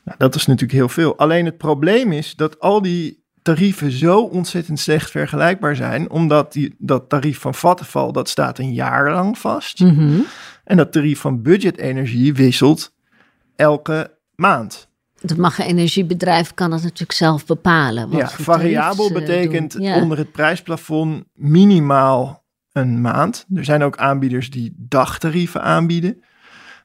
Nou, 0.04 0.18
dat 0.18 0.36
is 0.36 0.46
natuurlijk 0.46 0.80
heel 0.80 0.90
veel. 0.90 1.18
Alleen 1.18 1.46
het 1.46 1.58
probleem 1.58 2.12
is 2.12 2.36
dat 2.36 2.60
al 2.60 2.82
die 2.82 3.24
tarieven 3.42 3.92
zo 3.92 4.22
ontzettend 4.22 4.80
slecht 4.80 5.12
vergelijkbaar 5.12 5.76
zijn, 5.76 6.10
omdat 6.10 6.54
die, 6.54 6.76
dat 6.78 7.10
tarief 7.10 7.40
van 7.40 7.56
Vattenfall, 7.56 8.12
dat 8.12 8.30
staat 8.30 8.60
een 8.60 8.74
jaar 8.74 9.12
lang 9.12 9.38
vast. 9.38 9.80
Mm 9.80 10.26
En 10.64 10.78
dat 10.78 10.92
tarief 10.92 11.20
van 11.20 11.42
budgetenergie 11.42 12.34
wisselt 12.34 12.94
elke 13.56 14.18
maand. 14.36 14.90
Het 15.20 15.38
mag 15.38 15.60
een 15.60 15.66
energiebedrijf 15.66 16.54
kan 16.54 16.70
dat 16.70 16.82
natuurlijk 16.82 17.12
zelf 17.12 17.46
bepalen. 17.46 18.12
ja, 18.12 18.30
variabel 18.30 19.12
betekent 19.12 19.76
onder 19.76 20.18
het 20.18 20.32
prijsplafond 20.32 21.24
minimaal 21.34 22.44
een 22.72 23.02
maand. 23.02 23.46
Er 23.56 23.66
zijn 23.66 23.84
ook 23.84 23.98
aanbieders 23.98 24.50
die 24.50 24.76
dagtarieven 24.78 25.62
aanbieden. 25.62 26.24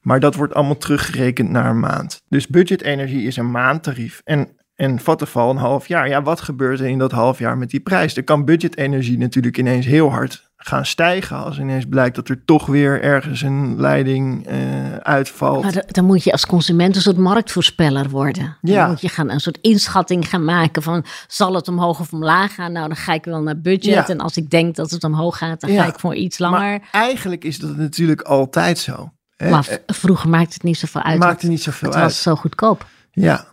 Maar 0.07 0.21
dat 0.21 0.35
wordt 0.35 0.55
allemaal 0.55 0.77
teruggerekend 0.77 1.51
naar 1.51 1.71
een 1.71 1.81
maand. 1.81 2.23
Dus 2.29 2.47
budgetenergie 2.47 3.27
is 3.27 3.37
een 3.37 3.51
maandtarief. 3.51 4.21
En 4.25 4.49
en 4.75 4.99
Vattenfall 4.99 5.49
een 5.51 5.57
half 5.57 5.89
jaar. 5.89 6.09
Ja, 6.09 6.23
wat 6.23 6.41
gebeurt 6.41 6.81
er 6.81 6.87
in 6.87 6.99
dat 6.99 7.13
half 7.13 7.39
jaar 7.39 7.59
met 7.59 7.71
die 7.71 7.81
prijs? 7.81 8.17
Er 8.17 8.25
kan 8.25 8.45
budgetenergie 8.45 9.19
natuurlijk 9.19 9.59
ineens 9.59 9.87
heel 9.87 10.11
hard 10.11 10.51
gaan 10.57 10.87
stijgen 10.87 11.37
als 11.37 11.59
ineens 11.59 11.85
blijkt 11.89 12.17
dat 12.17 12.29
er 12.29 12.45
toch 12.45 12.67
weer 12.67 13.03
ergens 13.03 13.43
een 13.43 13.81
leiding 13.81 14.51
uh, 14.51 14.97
uitvalt. 14.97 15.63
Maar 15.63 15.85
dan 15.87 16.05
moet 16.05 16.25
je 16.25 16.33
als 16.33 16.47
consument 16.47 16.97
een 16.97 17.03
soort 17.03 17.17
marktvoorspeller 17.17 18.11
worden. 18.11 18.57
Ja. 18.61 18.81
Dan 18.81 18.91
moet 18.91 19.01
je 19.01 19.09
gaan 19.09 19.31
een 19.31 19.41
soort 19.41 19.59
inschatting 19.61 20.29
gaan 20.29 20.45
maken 20.45 20.83
van 20.83 21.05
zal 21.27 21.55
het 21.55 21.69
omhoog 21.69 22.01
of 22.01 22.13
omlaag 22.13 22.55
gaan? 22.55 22.73
Nou, 22.73 22.87
dan 22.87 22.97
ga 22.97 23.13
ik 23.13 23.25
wel 23.25 23.43
naar 23.43 23.61
budget. 23.61 24.09
En 24.09 24.19
als 24.19 24.37
ik 24.37 24.51
denk 24.51 24.75
dat 24.75 24.91
het 24.91 25.05
omhoog 25.05 25.39
gaat, 25.39 25.61
dan 25.61 25.71
ga 25.71 25.87
ik 25.87 25.99
voor 25.99 26.15
iets 26.15 26.39
langer. 26.39 26.61
Maar 26.61 26.89
eigenlijk 26.93 27.45
is 27.45 27.59
dat 27.59 27.77
natuurlijk 27.77 28.21
altijd 28.21 28.79
zo. 28.79 29.11
Maar 29.37 29.69
eh, 29.69 29.77
vroeger 29.87 30.29
maakte 30.29 30.55
het 30.55 30.63
niet 30.63 30.79
zoveel 30.79 31.03
uit. 31.03 31.19
Maakte 31.19 31.49
niet 31.49 31.63
zoveel 31.63 31.89
uit. 31.89 31.95
Het 31.95 32.05
was 32.05 32.23
zo 32.23 32.35
goedkoop. 32.35 32.87
Ja, 33.11 33.47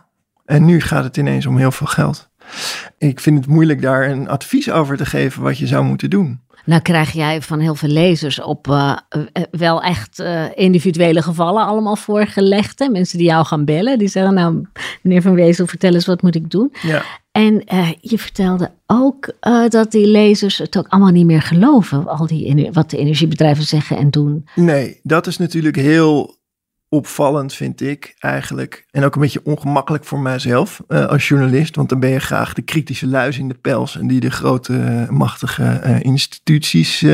en 0.44 0.64
nu 0.64 0.80
gaat 0.80 1.04
het 1.04 1.16
ineens 1.16 1.46
om 1.46 1.56
heel 1.56 1.72
veel 1.72 1.86
geld. 1.86 2.28
Ik 2.98 3.20
vind 3.20 3.38
het 3.38 3.46
moeilijk 3.46 3.82
daar 3.82 4.08
een 4.10 4.28
advies 4.28 4.70
over 4.70 4.96
te 4.96 5.06
geven 5.06 5.42
wat 5.42 5.58
je 5.58 5.66
zou 5.66 5.84
moeten 5.84 6.10
doen. 6.10 6.42
Nou 6.64 6.82
krijg 6.82 7.12
jij 7.12 7.42
van 7.42 7.60
heel 7.60 7.74
veel 7.74 7.88
lezers 7.88 8.40
op 8.40 8.66
uh, 8.66 8.96
wel 9.50 9.82
echt 9.82 10.20
uh, 10.20 10.44
individuele 10.54 11.22
gevallen 11.22 11.66
allemaal 11.66 11.96
voorgelegd. 11.96 12.78
Hè? 12.78 12.88
Mensen 12.88 13.18
die 13.18 13.26
jou 13.26 13.46
gaan 13.46 13.64
bellen, 13.64 13.98
die 13.98 14.08
zeggen 14.08 14.34
nou 14.34 14.66
meneer 15.02 15.22
Van 15.22 15.34
Wezel 15.34 15.66
vertel 15.66 15.94
eens 15.94 16.06
wat 16.06 16.22
moet 16.22 16.34
ik 16.34 16.50
doen. 16.50 16.72
Ja. 16.82 17.02
En 17.34 17.62
je 18.00 18.18
vertelde 18.18 18.70
ook 18.86 19.34
dat 19.68 19.90
die 19.90 20.06
lezers 20.06 20.58
het 20.58 20.78
ook 20.78 20.88
allemaal 20.88 21.12
niet 21.12 21.26
meer 21.26 21.42
geloven, 21.42 22.06
al 22.06 22.26
die, 22.26 22.68
wat 22.72 22.90
de 22.90 22.96
energiebedrijven 22.96 23.64
zeggen 23.64 23.96
en 23.96 24.10
doen. 24.10 24.48
Nee, 24.54 25.00
dat 25.02 25.26
is 25.26 25.38
natuurlijk 25.38 25.76
heel 25.76 26.36
opvallend, 26.88 27.54
vind 27.54 27.80
ik 27.80 28.14
eigenlijk. 28.18 28.86
En 28.90 29.04
ook 29.04 29.14
een 29.14 29.20
beetje 29.20 29.44
ongemakkelijk 29.44 30.04
voor 30.04 30.18
mijzelf 30.18 30.82
uh, 30.88 31.06
als 31.06 31.28
journalist. 31.28 31.76
Want 31.76 31.88
dan 31.88 32.00
ben 32.00 32.10
je 32.10 32.20
graag 32.20 32.52
de 32.52 32.62
kritische 32.62 33.06
luis 33.06 33.38
in 33.38 33.48
de 33.48 33.54
pels. 33.54 33.98
En 33.98 34.06
die 34.06 34.20
de 34.20 34.30
grote, 34.30 35.06
machtige 35.10 35.98
instituties 36.02 37.06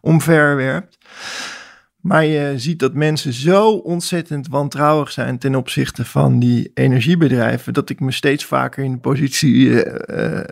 omverwerpt. 0.00 0.98
Maar 2.06 2.24
je 2.24 2.52
ziet 2.56 2.78
dat 2.78 2.94
mensen 2.94 3.32
zo 3.32 3.70
ontzettend 3.70 4.48
wantrouwig 4.48 5.12
zijn 5.12 5.38
ten 5.38 5.54
opzichte 5.54 6.04
van 6.04 6.38
die 6.38 6.70
energiebedrijven. 6.74 7.72
Dat 7.72 7.90
ik 7.90 8.00
me 8.00 8.12
steeds 8.12 8.44
vaker 8.44 8.84
in 8.84 8.92
de 8.92 8.98
positie 8.98 9.82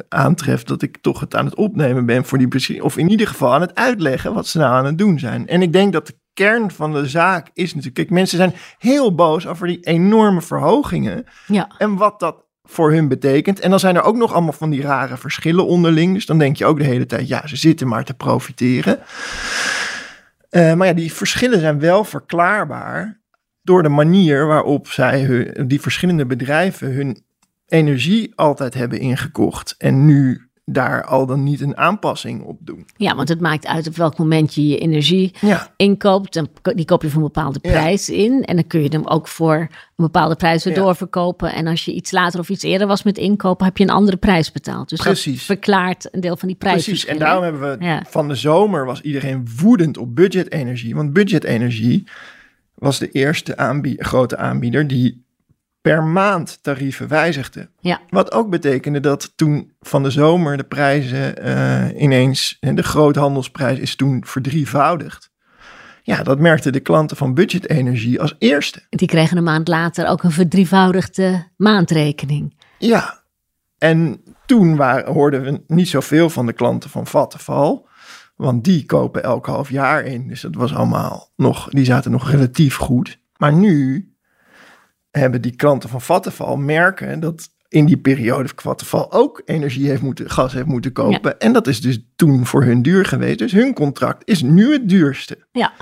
aantref 0.09 0.63
dat 0.63 0.83
ik 0.83 0.97
toch 1.01 1.21
het 1.21 1.35
aan 1.35 1.45
het 1.45 1.55
opnemen 1.55 2.07
ben 2.07 2.25
voor 2.25 2.39
die. 2.39 2.83
Of 2.83 2.97
in 2.97 3.11
ieder 3.11 3.27
geval 3.27 3.55
aan 3.55 3.61
het 3.61 3.75
uitleggen 3.75 4.35
wat 4.35 4.47
ze 4.47 4.59
nou 4.59 4.75
aan 4.75 4.85
het 4.85 4.99
doen 4.99 5.19
zijn. 5.19 5.47
En 5.49 5.63
ik 5.63 5.73
denk 5.73 5.93
dat 5.93 6.07
de 6.07 6.15
kern 6.33 6.71
van 6.71 6.93
de 6.93 7.09
zaak 7.09 7.51
is 7.53 7.69
natuurlijk... 7.69 7.95
Kijk, 7.95 8.11
mensen 8.11 8.39
zijn 8.39 8.55
heel 8.79 9.15
boos 9.15 9.47
over 9.47 9.67
die 9.67 9.81
enorme 9.81 10.43
verhogingen. 10.43 11.25
Ja. 11.47 11.71
En 11.79 11.97
wat 11.97 12.21
dat 12.21 12.45
voor 12.65 12.93
hun 12.93 13.09
betekent. 13.09 13.61
En 13.61 13.71
dan 13.71 13.81
zijn 13.81 13.97
er 13.97 14.03
ook 14.03 14.17
nog 14.17 14.33
allemaal 14.33 14.53
van 14.53 14.71
die 14.71 14.83
rare 14.83 15.17
verschillen 15.17 15.67
onderling. 15.67 16.15
Dus 16.15 16.27
dan 16.27 16.39
denk 16.39 16.57
je 16.57 16.67
ook 16.67 16.79
de 16.79 16.85
hele 16.85 17.07
tijd, 17.07 17.29
ja, 17.29 17.47
ze 17.47 17.57
zitten 17.57 17.89
maar 17.89 18.05
te 18.05 18.15
profiteren. 18.15 18.99
Uh, 20.57 20.75
maar 20.75 20.87
ja, 20.87 20.93
die 20.93 21.13
verschillen 21.13 21.61
zijn 21.61 21.79
wel 21.79 22.05
verklaarbaar 22.05 23.21
door 23.63 23.83
de 23.83 23.89
manier 23.89 24.47
waarop 24.47 24.89
zij 24.89 25.23
hun, 25.23 25.69
die 25.69 25.81
verschillende 25.81 26.27
bedrijven 26.27 26.93
hun 26.93 27.25
energie 27.67 28.33
altijd 28.35 28.75
hebben 28.75 28.99
ingekocht. 28.99 29.75
En 29.79 30.05
nu 30.07 30.49
daar 30.65 31.05
al 31.05 31.27
dan 31.27 31.43
niet 31.43 31.61
een 31.61 31.77
aanpassing 31.77 32.43
op 32.43 32.57
doen. 32.61 32.87
Ja, 32.97 33.15
want 33.15 33.29
het 33.29 33.41
maakt 33.41 33.67
uit 33.67 33.87
op 33.87 33.97
welk 33.97 34.19
moment 34.19 34.55
je 34.55 34.67
je 34.67 34.79
energie 34.79 35.35
inkoopt. 35.77 36.35
Dan, 36.35 36.49
die 36.63 36.85
koop 36.85 37.03
je 37.03 37.09
voor 37.09 37.23
een 37.23 37.33
bepaalde 37.33 37.59
prijs 37.59 38.09
in. 38.09 38.45
En 38.45 38.55
dan 38.55 38.67
kun 38.67 38.83
je 38.83 38.89
hem 38.89 39.07
ook 39.07 39.29
voor 39.29 39.55
een 39.55 39.69
bepaalde 39.97 40.37
prijs 40.37 40.65
weer 40.65 40.75
doorverkopen. 40.75 41.53
En 41.53 41.67
als 41.67 41.85
je 41.85 41.93
iets 41.93 42.11
later 42.11 42.41
of 42.41 42.49
iets 42.49 42.63
eerder 42.63 42.87
was 42.87 43.03
met 43.03 43.19
inkopen, 43.19 43.67
heb 43.67 43.77
je 43.77 43.85
een 43.85 43.91
andere 43.91 44.17
prijs 44.17 44.53
betaald. 44.53 44.89
Dus 44.89 45.01
Precies. 45.01 45.37
dat 45.37 45.45
verklaart 45.45 46.09
een 46.15 46.21
deel 46.21 46.37
van 46.37 46.49
die 46.49 46.57
prijs. 46.57 46.85
Precies, 46.85 47.07
en 47.07 47.19
daarom 47.19 47.43
hebben 47.43 47.79
we 47.79 48.01
van 48.09 48.29
de 48.29 48.35
zomer 48.35 48.87
was 48.87 49.01
iedereen 49.01 49.49
woedend 49.61 49.99
op 49.99 50.15
budgetenergie. 50.15 50.95
Want 50.95 51.13
budgetenergie 51.13 52.05
was 52.75 52.99
de 52.99 53.11
eerste 53.11 53.97
grote 53.97 54.37
aanbieder 54.37 54.87
die 54.87 55.24
per 55.85 56.05
maand 56.05 56.59
tarieven 56.63 57.09
wijzigden. 57.09 57.71
Ja. 57.81 58.01
Wat 58.09 58.33
ook 58.33 58.51
betekende 58.51 59.01
dat 59.01 59.33
toen 59.37 59.73
van 59.81 60.03
de 60.03 60.11
zomer 60.11 60.57
de 60.57 60.65
prijzen 60.65 61.47
uh, 61.47 62.03
ineens, 62.03 62.57
de 62.61 62.83
groothandelsprijs 62.83 63.79
is 63.79 63.97
toen 63.97 64.25
verdrievoudigd. 64.27 65.31
Ja, 66.03 66.23
dat 66.23 66.39
merkten 66.39 66.73
de 66.73 66.81
klanten 66.81 67.17
van 67.17 67.35
budgetenergie 67.35 68.21
als 68.21 68.35
eerste. 68.39 68.83
Die 68.89 69.09
kregen 69.09 69.37
een 69.37 69.45
maand 69.45 69.69
later 69.69 70.07
ook 70.07 70.23
een 70.23 70.31
verdrievoudigde 70.31 71.49
maandrekening. 71.57 72.57
Ja, 72.79 73.23
en 73.79 74.23
toen 74.47 74.77
waren, 74.77 75.13
hoorden 75.13 75.43
we 75.43 75.63
niet 75.67 75.89
zoveel 75.89 76.31
van 76.31 76.47
de 76.47 76.53
klanten 76.53 76.91
van 76.91 77.07
Vattenfall. 77.07 77.83
Want 78.37 78.65
die 78.65 78.85
kopen 78.85 79.23
elk 79.23 79.47
half 79.47 79.71
jaar 79.71 80.05
in. 80.05 80.29
Dus 80.29 80.41
dat 80.41 80.55
was 80.55 80.75
allemaal 80.75 81.33
nog, 81.37 81.69
die 81.69 81.85
zaten 81.85 82.11
nog 82.11 82.31
relatief 82.31 82.77
goed. 82.77 83.21
Maar 83.37 83.53
nu 83.53 84.09
hebben 85.21 85.43
die 85.43 85.57
klanten 85.57 85.89
van 85.89 86.01
Vattenfall 86.01 86.57
merken 86.57 87.21
dat 87.21 87.49
in 87.69 87.87
die 87.87 87.97
periode 87.97 88.49
Vattenfall 88.57 89.07
ook 89.09 89.43
energie 89.45 89.89
heeft 89.89 90.03
moeten, 90.03 90.31
gas 90.31 90.53
heeft 90.53 90.67
moeten 90.67 90.93
kopen. 90.93 91.39
En 91.39 91.53
dat 91.53 91.67
is 91.67 91.81
dus 91.81 91.99
toen 92.17 92.47
voor 92.47 92.65
hun 92.65 92.83
duur 92.83 93.05
geweest. 93.05 93.39
Dus 93.39 93.53
hun 93.53 93.75
contract 93.75 94.29
is 94.29 94.43
nu 94.43 94.73
het 94.73 94.89
duurste. 94.89 95.39
Ja. 95.53 95.73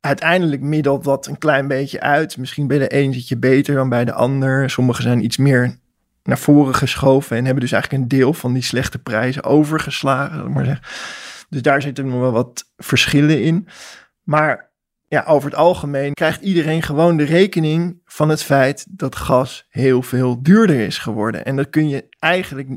Uiteindelijk 0.00 0.62
middelt 0.62 1.04
dat 1.04 1.26
een 1.26 1.38
klein 1.38 1.68
beetje 1.68 2.00
uit. 2.00 2.36
Misschien 2.36 2.66
bij 2.66 2.78
de 2.78 2.94
een 2.94 3.12
zit 3.12 3.28
je 3.28 3.38
beter 3.38 3.74
dan 3.74 3.88
bij 3.88 4.04
de 4.04 4.12
ander. 4.12 4.70
Sommigen 4.70 5.02
zijn 5.02 5.24
iets 5.24 5.36
meer 5.36 5.78
naar 6.22 6.38
voren 6.38 6.74
geschoven 6.74 7.36
en 7.36 7.44
hebben 7.44 7.62
dus 7.62 7.72
eigenlijk 7.72 8.02
een 8.02 8.08
deel 8.08 8.32
van 8.32 8.52
die 8.52 8.62
slechte 8.62 8.98
prijzen 8.98 9.44
overgeslagen. 9.44 10.52
Maar 10.52 10.64
zeggen. 10.64 10.84
Dus 11.48 11.62
daar 11.62 11.82
zitten 11.82 12.06
nog 12.06 12.20
wel 12.20 12.32
wat 12.32 12.72
verschillen 12.76 13.42
in. 13.42 13.68
Maar 14.22 14.65
ja, 15.08 15.24
over 15.26 15.50
het 15.50 15.58
algemeen 15.58 16.14
krijgt 16.14 16.42
iedereen 16.42 16.82
gewoon 16.82 17.16
de 17.16 17.24
rekening 17.24 18.00
van 18.04 18.28
het 18.28 18.42
feit 18.42 18.86
dat 18.90 19.16
gas 19.16 19.66
heel 19.68 20.02
veel 20.02 20.42
duurder 20.42 20.80
is 20.80 20.98
geworden. 20.98 21.44
En 21.44 21.56
dat 21.56 21.70
kun 21.70 21.88
je 21.88 22.08
eigenlijk 22.18 22.68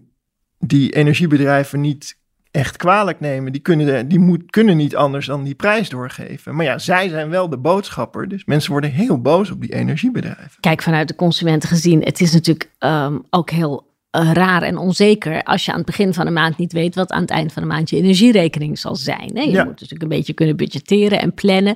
die 0.60 0.92
energiebedrijven 0.92 1.82
niet 1.82 2.18
echt 2.52 2.78
kwalijk 2.78 3.20
nemen. 3.20 3.52
Die, 3.52 3.62
kunnen, 3.62 4.08
die 4.08 4.20
moet, 4.20 4.52
kunnen 4.52 4.78
niet 4.78 4.96
anders 4.96 5.26
dan 5.26 5.44
die 5.44 5.56
prijs 5.56 5.90
doorgeven. 5.90 6.56
Maar 6.56 6.66
ja, 6.66 6.78
zij 6.78 7.10
zijn 7.10 7.30
wel 7.30 7.50
de 7.50 7.58
boodschapper. 7.58 8.28
Dus 8.28 8.46
mensen 8.46 8.72
worden 8.72 8.92
heel 8.92 9.22
boos 9.22 9.52
op 9.52 9.62
die 9.62 9.74
energiebedrijven. 9.74 10.60
Kijk, 10.60 10.82
vanuit 10.82 11.08
de 11.08 11.16
consumenten 11.16 11.70
gezien, 11.70 12.04
het 12.04 12.22
is 12.22 12.34
natuurlijk 12.34 12.72
um, 12.80 13.24
ook 13.30 13.50
heel 13.50 13.89
eh, 14.12 14.32
raar 14.34 14.62
en 14.62 14.78
onzeker 14.78 15.44
als 15.44 15.66
je 15.66 15.72
aan 15.72 15.78
het 15.78 15.86
begin 15.86 16.14
van 16.14 16.26
de 16.26 16.32
maand 16.32 16.58
niet 16.58 16.74
weet 16.74 16.96
wat 16.96 17.12
aan 17.12 17.22
het 17.22 17.30
eind 17.30 17.54
van 17.54 17.62
de 17.62 17.68
maand 17.68 17.90
je 17.90 17.98
energierekening 17.98 18.80
zal 18.80 18.96
zijn. 18.96 19.32
Hè? 19.34 19.42
Je 19.42 19.50
Ja. 19.52 19.58
moet 19.64 19.72
natuurlijk 19.72 20.02
een 20.02 20.18
beetje 20.18 20.34
kunnen 20.34 20.56
budgetteren 20.56 21.20
en 21.22 21.34
plannen. 21.34 21.76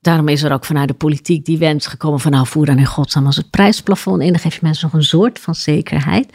Daarom 0.00 0.28
is 0.28 0.42
er 0.42 0.52
ook 0.52 0.64
vanuit 0.64 0.88
de 0.88 0.94
politiek 0.94 1.44
die 1.44 1.58
wens 1.58 1.86
gekomen 1.86 2.20
van 2.20 2.30
nou 2.30 2.46
voer 2.46 2.66
dan 2.66 2.78
in 2.78 2.86
godsnaam 2.86 3.26
als 3.26 3.36
het 3.36 3.50
prijsplafond 3.50 4.22
in. 4.22 4.28
Dan 4.32 4.38
geef 4.38 4.54
je 4.54 4.60
mensen 4.62 4.88
nog 4.92 5.00
een 5.00 5.06
soort 5.06 5.38
van 5.38 5.54
zekerheid. 5.54 6.26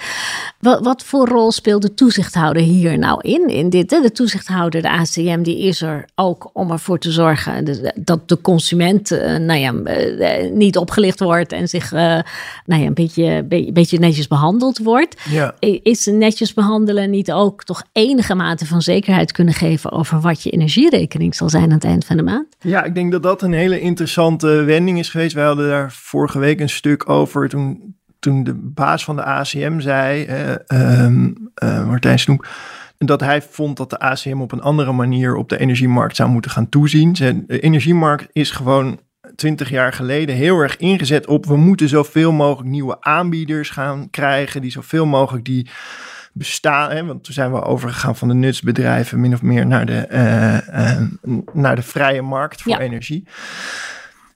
Wat, 0.60 0.84
wat 0.84 1.04
voor 1.04 1.28
rol 1.28 1.52
speelt 1.52 1.82
de 1.82 1.94
toezichthouder 1.94 2.62
hier 2.62 2.98
nou 2.98 3.22
in? 3.22 3.48
in 3.48 3.70
dit, 3.70 3.92
hè? 3.92 4.02
De 4.02 4.12
toezichthouder, 4.12 4.82
de 4.82 4.90
ACM, 4.90 5.42
die 5.42 5.60
is 5.60 5.82
er 5.82 6.06
ook 6.16 6.50
om 6.54 6.72
ervoor 6.72 7.00
te 7.00 7.12
zorgen 7.12 7.80
dat 8.00 8.30
de 8.30 8.42
consument 8.42 9.12
eh, 9.12 9.38
nou 9.38 9.60
ja, 9.60 9.74
eh, 9.74 10.52
niet 10.52 10.78
opgelicht 10.78 11.20
wordt 11.20 11.52
en 11.52 11.68
zich 11.68 11.92
eh, 11.94 12.00
nou 12.66 12.82
ja, 12.82 12.88
een 12.88 12.94
beetje, 12.94 13.44
be- 13.44 13.70
beetje 13.74 14.00
netjes 14.00 14.28
behandeld 14.28 14.78
wordt. 14.78 15.22
Ja. 15.30 15.56
Is 15.84 16.06
netjes 16.06 16.54
behandelen 16.54 17.10
niet 17.10 17.32
ook 17.32 17.64
toch 17.64 17.84
enige 17.92 18.36
mate 18.36 18.66
van 18.66 18.82
zekerheid 18.82 19.32
kunnen 19.32 19.54
geven 19.54 19.92
over 19.92 20.22
wat 20.22 20.44
je 20.44 20.50
energierekening 20.50 21.36
zal 21.36 21.50
zijn 21.50 21.64
aan 21.64 21.70
het 21.72 21.84
eind 21.84 22.06
van 22.06 22.18
de 22.18 22.24
maand? 22.24 22.48
Ja, 22.60 22.84
ik 22.84 22.96
denk 22.96 23.12
dat 23.12 23.24
dat 23.24 23.42
een 23.42 23.53
hele 23.54 23.80
interessante 23.80 24.48
wending 24.48 25.00
is 25.00 25.10
geweest. 25.10 25.34
Wij 25.34 25.46
hadden 25.46 25.68
daar 25.68 25.92
vorige 25.92 26.40
week 26.40 26.60
een 26.60 26.70
stuk 26.70 27.10
over 27.10 27.50
toen, 27.50 27.96
toen 28.20 28.44
de 28.44 28.54
baas 28.54 29.04
van 29.04 29.16
de 29.16 29.24
ACM 29.24 29.80
zei, 29.80 30.26
eh, 30.26 30.52
ehm, 30.68 31.32
eh, 31.54 31.88
Martijn 31.88 32.20
Snoek, 32.20 32.48
dat 32.98 33.20
hij 33.20 33.42
vond 33.42 33.78
dat 33.78 33.90
de 33.90 34.00
ACM 34.00 34.42
op 34.42 34.52
een 34.52 34.62
andere 34.62 34.92
manier 34.92 35.36
op 35.36 35.50
de 35.50 35.60
energiemarkt 35.60 36.16
zou 36.16 36.30
moeten 36.30 36.52
gaan 36.52 36.70
toezien. 36.70 37.14
De 37.48 37.60
energiemarkt 37.60 38.28
is 38.32 38.52
gewoon 38.52 39.00
twintig 39.36 39.70
jaar 39.70 39.94
geleden 39.94 40.36
heel 40.36 40.60
erg 40.60 40.78
ingezet 40.78 41.28
op 41.28 41.46
we 41.46 41.58
moeten 41.58 41.90
zoveel 41.90 42.32
mogelijk 42.32 42.70
nieuwe 42.70 43.02
aanbieders 43.02 43.70
gaan 43.70 44.10
krijgen 44.10 44.62
die 44.62 44.72
zoveel 44.72 45.06
mogelijk 45.06 45.46
die 45.46 45.70
bestaan. 46.34 46.92
Hè, 46.92 47.06
want 47.06 47.24
toen 47.24 47.34
zijn 47.34 47.52
we 47.52 47.62
overgegaan 47.62 48.16
van 48.16 48.28
de 48.28 48.34
nutsbedrijven 48.34 49.20
min 49.20 49.34
of 49.34 49.42
meer 49.42 49.66
naar 49.66 49.86
de, 49.86 49.98
eh, 49.98 50.92
eh, 50.92 51.02
naar 51.54 51.76
de 51.76 51.82
vrije 51.82 52.22
markt 52.22 52.62
voor 52.62 52.72
Ja. 52.72 52.80
energie. 52.80 53.28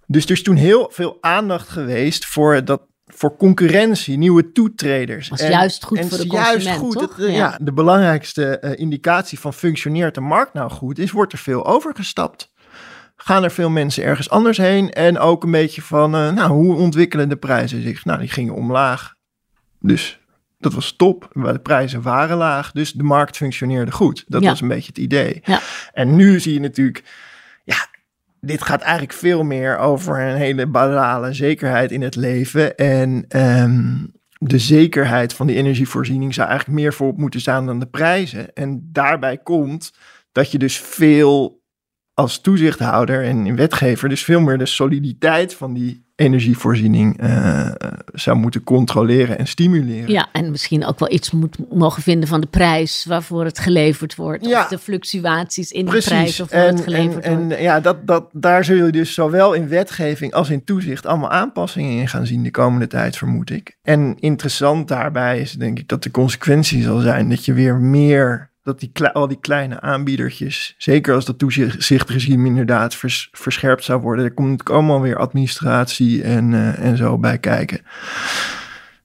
Dus 0.06 0.26
er 0.26 0.32
is 0.32 0.44
toen 0.44 0.56
heel 0.56 0.90
veel 0.94 1.18
aandacht 1.22 1.70
geweest 1.70 2.26
voor 2.26 2.66
dat 2.66 2.82
voor 3.06 3.38
concurrentie, 3.38 4.18
nieuwe 4.18 4.52
toetreders. 4.52 5.30
Was 5.30 5.42
juist 5.42 5.84
goed 5.84 5.98
en 5.98 6.08
voor 6.10 6.18
de 6.18 6.28
juist 6.28 6.52
consument, 6.52 6.80
goed. 6.80 6.94
toch? 6.94 7.16
Het, 7.16 7.26
eh, 7.26 7.32
Ja. 7.32 7.38
ja. 7.38 7.58
de 7.62 7.74
belangrijkste 7.74 8.76
indicatie 8.78 9.40
van 9.40 9.54
functioneert 9.54 10.16
de 10.16 10.22
markt 10.22 10.54
nou 10.54 10.72
goed 10.72 11.00
is, 11.00 11.12
wordt 11.12 11.34
er 11.34 11.40
veel 11.40 11.66
overgestapt. 11.66 12.52
Gaan 13.16 13.44
er 13.44 13.52
veel 13.52 13.70
mensen 13.70 14.04
ergens 14.04 14.30
anders 14.30 14.58
heen? 14.58 14.92
En 14.92 15.20
ook 15.20 15.44
een 15.44 15.52
beetje 15.52 15.82
van, 15.82 16.12
nou, 16.12 16.52
hoe 16.52 16.76
ontwikkelen 16.76 17.30
de 17.30 17.36
prijzen 17.36 17.82
zich? 17.82 18.06
Nou, 18.06 18.20
die 18.20 18.30
gingen 18.30 18.54
omlaag. 18.54 19.14
Dus 19.80 20.20
dat 20.58 20.74
was 20.74 20.96
top. 20.96 21.30
Maar 21.32 21.54
De 21.54 21.60
prijzen 21.60 22.02
waren 22.02 22.38
laag, 22.38 22.72
dus 22.72 22.92
de 22.92 23.04
markt 23.04 23.38
functioneerde 23.38 23.92
goed. 23.92 24.24
Dat 24.28 24.42
Ja. 24.44 24.50
was 24.50 24.62
een 24.62 24.68
beetje 24.68 24.88
het 24.88 24.98
idee. 24.98 25.40
Ja. 25.44 25.60
En 25.94 26.16
nu 26.16 26.40
zie 26.40 26.54
je 26.54 26.60
natuurlijk, 26.60 27.04
ja, 27.64 27.88
dit 28.42 28.62
gaat 28.64 28.82
eigenlijk 28.82 29.14
veel 29.14 29.44
meer 29.44 29.78
over 29.78 30.20
een 30.20 30.36
hele 30.36 30.68
banale 30.68 31.34
zekerheid 31.34 31.92
in 31.92 32.02
het 32.02 32.16
leven. 32.16 32.76
En 32.76 33.26
ehm, 33.28 33.96
de 34.40 34.60
zekerheid 34.60 35.34
van 35.34 35.48
die 35.48 35.56
energievoorziening 35.56 36.34
zou 36.34 36.48
eigenlijk 36.50 36.80
meer 36.80 36.94
voorop 36.94 37.18
moeten 37.18 37.40
staan 37.40 37.66
dan 37.66 37.80
de 37.80 37.86
prijzen. 37.88 38.54
En 38.54 38.90
daarbij 38.92 39.38
komt 39.38 39.94
dat 40.32 40.52
je 40.52 40.58
dus 40.58 40.78
veel 40.80 41.57
als 42.18 42.42
toezichthouder 42.42 43.24
en 43.24 43.56
wetgever 43.56 44.10
dus 44.10 44.24
veel 44.24 44.40
meer 44.40 44.58
de 44.58 44.66
soliditeit 44.66 45.54
van 45.54 45.74
die 45.74 46.06
energievoorziening 46.16 47.20
eh, 47.20 47.72
zou 48.14 48.38
moeten 48.38 48.64
controleren 48.64 49.38
en 49.38 49.48
stimuleren. 49.48 50.12
Ja, 50.12 50.28
en 50.32 50.52
misschien 50.52 50.86
ook 50.86 51.00
wel 51.00 51.12
iets 51.12 51.32
moet 51.32 51.58
mogen 51.74 52.04
vinden 52.04 52.28
van 52.28 52.42
de 52.42 52.48
prijs 52.48 53.06
waarvoor 53.06 53.44
het 53.46 53.60
geleverd 53.60 54.16
wordt. 54.16 54.46
Ja. 54.46 54.62
Of 54.62 54.68
de 54.68 54.78
fluctuaties 54.78 55.72
in 55.72 55.86
de 55.86 55.98
prijs 55.98 56.40
of 56.40 56.50
en, 56.50 56.68
het 56.76 56.84
geleverd 56.84 57.24
en, 57.24 57.38
wordt. 57.38 57.54
en 57.54 57.62
ja, 57.62 57.80
dat, 57.80 58.08
dat, 58.08 58.30
daar 58.32 58.64
zul 58.64 58.86
je 58.86 58.92
dus 58.92 59.14
zowel 59.14 59.54
in 59.54 59.68
wetgeving 59.68 60.34
als 60.34 60.50
in 60.50 60.64
toezicht 60.64 61.06
allemaal 61.06 61.32
aanpassingen 61.32 62.00
in 62.00 62.08
gaan 62.08 62.26
zien 62.26 62.44
de 62.44 62.52
komende 62.52 62.88
tijd, 62.88 63.18
vermoed 63.18 63.50
ik. 63.50 63.78
En 63.82 64.16
interessant 64.20 64.88
daarbij 64.88 65.40
is 65.40 65.52
denk 65.52 65.80
ik 65.80 65.88
dat 65.88 66.04
de 66.04 66.12
consequentie 66.12 66.84
zal 66.84 67.00
zijn 67.00 67.30
dat 67.30 67.46
je 67.46 67.54
weer 67.54 67.76
meer, 67.76 68.52
dat 68.68 68.80
die, 68.80 69.08
al 69.08 69.28
die 69.28 69.40
kleine 69.40 69.82
aanbiedertjes, 69.82 70.76
zeker 70.78 71.14
als 71.14 71.26
dat 71.26 71.40
toezichtregime 71.40 72.48
inderdaad 72.48 72.96
vers- 72.96 73.30
verscherpt 73.32 73.84
zou 73.84 74.02
worden, 74.02 74.26
er 74.26 74.34
komt 74.34 74.50
natuurlijk 74.50 74.76
allemaal 74.76 75.02
weer 75.02 75.18
administratie 75.18 76.24
en, 76.24 76.54
eh, 76.54 76.86
en 76.86 76.98
zo 76.98 77.18
bij 77.18 77.38
kijken. 77.38 77.82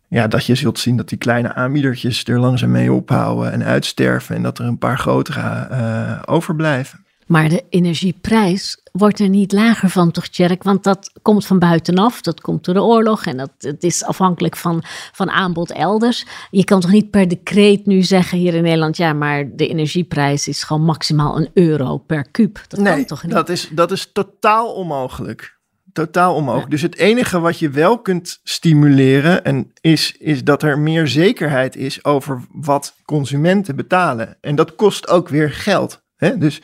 Ja, 0.08 0.26
dat 0.26 0.46
je 0.46 0.54
zult 0.54 0.78
zien 0.78 0.96
dat 0.96 1.08
die 1.08 1.18
kleine 1.18 1.54
aanbiedertjes 1.54 2.24
er 2.24 2.40
langzaam 2.40 2.70
mee 2.70 2.92
ophouden 2.92 3.52
en 3.52 3.64
uitsterven 3.64 4.36
en 4.36 4.42
dat 4.42 4.58
er 4.58 4.64
een 4.64 4.78
paar 4.78 4.98
grotere 4.98 5.40
eh, 5.40 6.22
overblijven. 6.24 7.04
Maar 7.32 7.48
de 7.48 7.64
energieprijs 7.68 8.82
wordt 8.92 9.20
er 9.20 9.28
niet 9.28 9.52
lager 9.52 9.90
van, 9.90 10.10
toch, 10.10 10.26
Tjerk? 10.26 10.62
Want 10.62 10.84
dat 10.84 11.12
komt 11.22 11.46
van 11.46 11.58
buitenaf, 11.58 12.20
dat 12.20 12.40
komt 12.40 12.64
door 12.64 12.74
de 12.74 12.82
oorlog 12.82 13.26
en 13.26 13.36
dat 13.36 13.50
het 13.58 13.82
is 13.82 14.04
afhankelijk 14.04 14.56
van, 14.56 14.82
van 15.12 15.30
aanbod 15.30 15.70
elders. 15.70 16.26
Je 16.50 16.64
kan 16.64 16.80
toch 16.80 16.90
niet 16.90 17.10
per 17.10 17.28
decreet 17.28 17.86
nu 17.86 18.02
zeggen 18.02 18.38
hier 18.38 18.54
in 18.54 18.62
Nederland, 18.62 18.96
ja, 18.96 19.12
maar 19.12 19.56
de 19.56 19.68
energieprijs 19.68 20.48
is 20.48 20.62
gewoon 20.62 20.82
maximaal 20.84 21.36
een 21.36 21.50
euro 21.54 21.98
per 21.98 22.30
kuub. 22.30 22.64
Dat 22.68 22.82
kan 22.82 23.04
toch 23.04 23.22
niet? 23.22 23.32
dat 23.32 23.48
is, 23.48 23.68
dat 23.70 23.90
is 23.92 24.10
totaal 24.12 24.72
onmogelijk. 24.72 25.60
Totaal 25.92 26.34
onmogelijk. 26.34 26.70
Dus 26.70 26.82
het 26.82 26.96
enige 26.96 27.40
wat 27.40 27.58
je 27.58 27.70
wel 27.70 27.98
kunt 27.98 28.40
stimuleren 28.42 29.44
en 29.44 29.72
is, 29.80 30.16
is 30.18 30.44
dat 30.44 30.62
er 30.62 30.78
meer 30.78 31.08
zekerheid 31.08 31.76
is 31.76 32.04
over 32.04 32.44
wat 32.50 32.94
consumenten 33.04 33.76
betalen. 33.76 34.36
En 34.40 34.54
dat 34.54 34.74
kost 34.74 35.08
ook 35.08 35.28
weer 35.28 35.50
geld. 35.50 36.02
Hè? 36.16 36.38
Dus, 36.38 36.60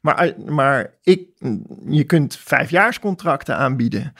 maar 0.00 0.32
maar 0.46 0.94
ik, 1.02 1.28
je 1.88 2.04
kunt 2.04 2.36
vijfjaarscontracten 2.36 3.56
aanbieden. 3.56 4.12